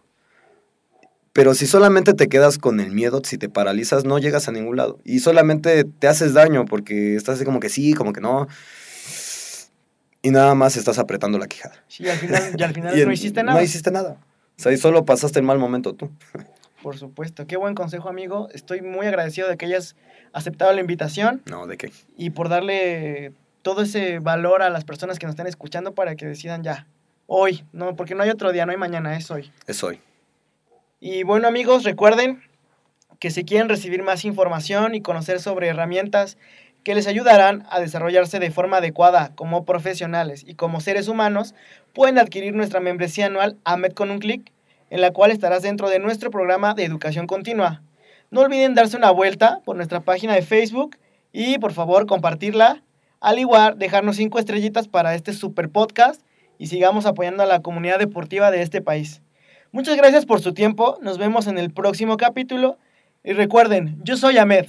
Pero 1.31 1.53
si 1.53 1.65
solamente 1.67 2.13
te 2.13 2.29
quedas 2.29 2.57
con 2.57 2.79
el 2.79 2.91
miedo, 2.91 3.21
si 3.23 3.37
te 3.37 3.49
paralizas, 3.49 4.05
no 4.05 4.19
llegas 4.19 4.47
a 4.47 4.51
ningún 4.51 4.77
lado. 4.77 4.99
Y 5.03 5.19
solamente 5.19 5.83
te 5.83 6.07
haces 6.07 6.33
daño 6.33 6.65
porque 6.65 7.15
estás 7.15 7.35
así 7.35 7.45
como 7.45 7.59
que 7.59 7.69
sí, 7.69 7.93
como 7.93 8.13
que 8.13 8.21
no. 8.21 8.47
Y 10.21 10.31
nada 10.31 10.55
más 10.55 10.77
estás 10.77 10.97
apretando 10.97 11.37
la 11.37 11.47
quijada. 11.47 11.83
Sí, 11.87 12.07
al 12.07 12.17
final, 12.17 12.55
y 12.57 12.63
al 12.63 12.73
final 12.73 12.99
Y 12.99 13.05
no 13.05 13.11
hiciste 13.11 13.43
nada. 13.43 13.57
No 13.57 13.63
hiciste 13.63 13.91
nada. 13.91 14.17
O 14.57 14.61
sea, 14.61 14.71
y 14.71 14.77
solo 14.77 15.05
pasaste 15.05 15.39
el 15.39 15.45
mal 15.45 15.59
momento 15.59 15.93
tú. 15.93 16.09
Por 16.81 16.97
supuesto. 16.97 17.47
Qué 17.47 17.57
buen 17.57 17.75
consejo, 17.75 18.09
amigo. 18.09 18.47
Estoy 18.53 18.81
muy 18.81 19.07
agradecido 19.07 19.47
de 19.49 19.57
que 19.57 19.65
hayas 19.65 19.95
aceptado 20.33 20.71
la 20.73 20.81
invitación 20.81 21.41
No, 21.45 21.65
¿de 21.67 21.77
qué? 21.77 21.91
y 22.17 22.29
por 22.31 22.49
darle 22.49 23.31
todo 23.61 23.81
ese 23.81 24.19
valor 24.19 24.61
a 24.61 24.69
las 24.69 24.83
personas 24.85 25.17
que 25.17 25.25
nos 25.25 25.33
están 25.33 25.47
escuchando 25.47 25.93
para 25.95 26.15
que 26.15 26.25
decidan 26.27 26.61
ya. 26.63 26.87
Hoy, 27.27 27.63
no, 27.73 27.95
porque 27.95 28.13
no 28.13 28.21
hay 28.23 28.29
otro 28.29 28.51
día, 28.51 28.65
no 28.65 28.71
hay 28.71 28.77
mañana, 28.77 29.17
es 29.17 29.31
hoy. 29.31 29.51
Es 29.65 29.83
hoy. 29.83 29.99
Y 30.99 31.23
bueno 31.23 31.47
amigos, 31.47 31.83
recuerden 31.83 32.41
que 33.19 33.31
si 33.31 33.43
quieren 33.45 33.69
recibir 33.69 34.03
más 34.03 34.23
información 34.25 34.93
y 34.93 35.01
conocer 35.01 35.39
sobre 35.39 35.67
herramientas 35.69 36.37
que 36.85 36.93
les 36.93 37.07
ayudarán 37.07 37.65
a 37.71 37.79
desarrollarse 37.79 38.37
de 38.37 38.51
forma 38.51 38.77
adecuada 38.77 39.31
como 39.33 39.65
profesionales 39.65 40.45
y 40.47 40.53
como 40.53 40.79
seres 40.79 41.07
humanos, 41.07 41.55
pueden 41.93 42.19
adquirir 42.19 42.53
nuestra 42.53 42.79
membresía 42.79 43.25
anual 43.25 43.57
AMED 43.65 43.93
con 43.93 44.11
un 44.11 44.19
clic, 44.19 44.53
en 44.91 45.01
la 45.01 45.11
cual 45.11 45.31
estarás 45.31 45.63
dentro 45.63 45.89
de 45.89 45.97
nuestro 45.97 46.29
programa 46.29 46.75
de 46.75 46.85
educación 46.85 47.25
continua. 47.25 47.81
No 48.29 48.41
olviden 48.41 48.75
darse 48.75 48.97
una 48.97 49.09
vuelta 49.09 49.61
por 49.65 49.75
nuestra 49.75 50.01
página 50.01 50.35
de 50.35 50.43
Facebook 50.43 50.97
y 51.33 51.57
por 51.57 51.73
favor 51.73 52.05
compartirla, 52.05 52.83
al 53.19 53.39
igual 53.39 53.79
dejarnos 53.79 54.17
cinco 54.17 54.37
estrellitas 54.37 54.87
para 54.87 55.15
este 55.15 55.33
super 55.33 55.69
podcast 55.71 56.21
y 56.59 56.67
sigamos 56.67 57.07
apoyando 57.07 57.41
a 57.41 57.47
la 57.47 57.63
comunidad 57.63 57.97
deportiva 57.97 58.51
de 58.51 58.61
este 58.61 58.83
país. 58.83 59.23
Muchas 59.71 59.97
gracias 59.97 60.27
por 60.27 60.39
su 60.39 60.53
tiempo, 60.53 60.99
nos 61.01 61.17
vemos 61.17 61.47
en 61.47 61.57
el 61.57 61.71
próximo 61.71 62.17
capítulo 62.17 62.77
y 63.23 63.33
recuerden, 63.33 63.97
yo 64.03 64.17
soy 64.17 64.37
Ahmed. 64.37 64.67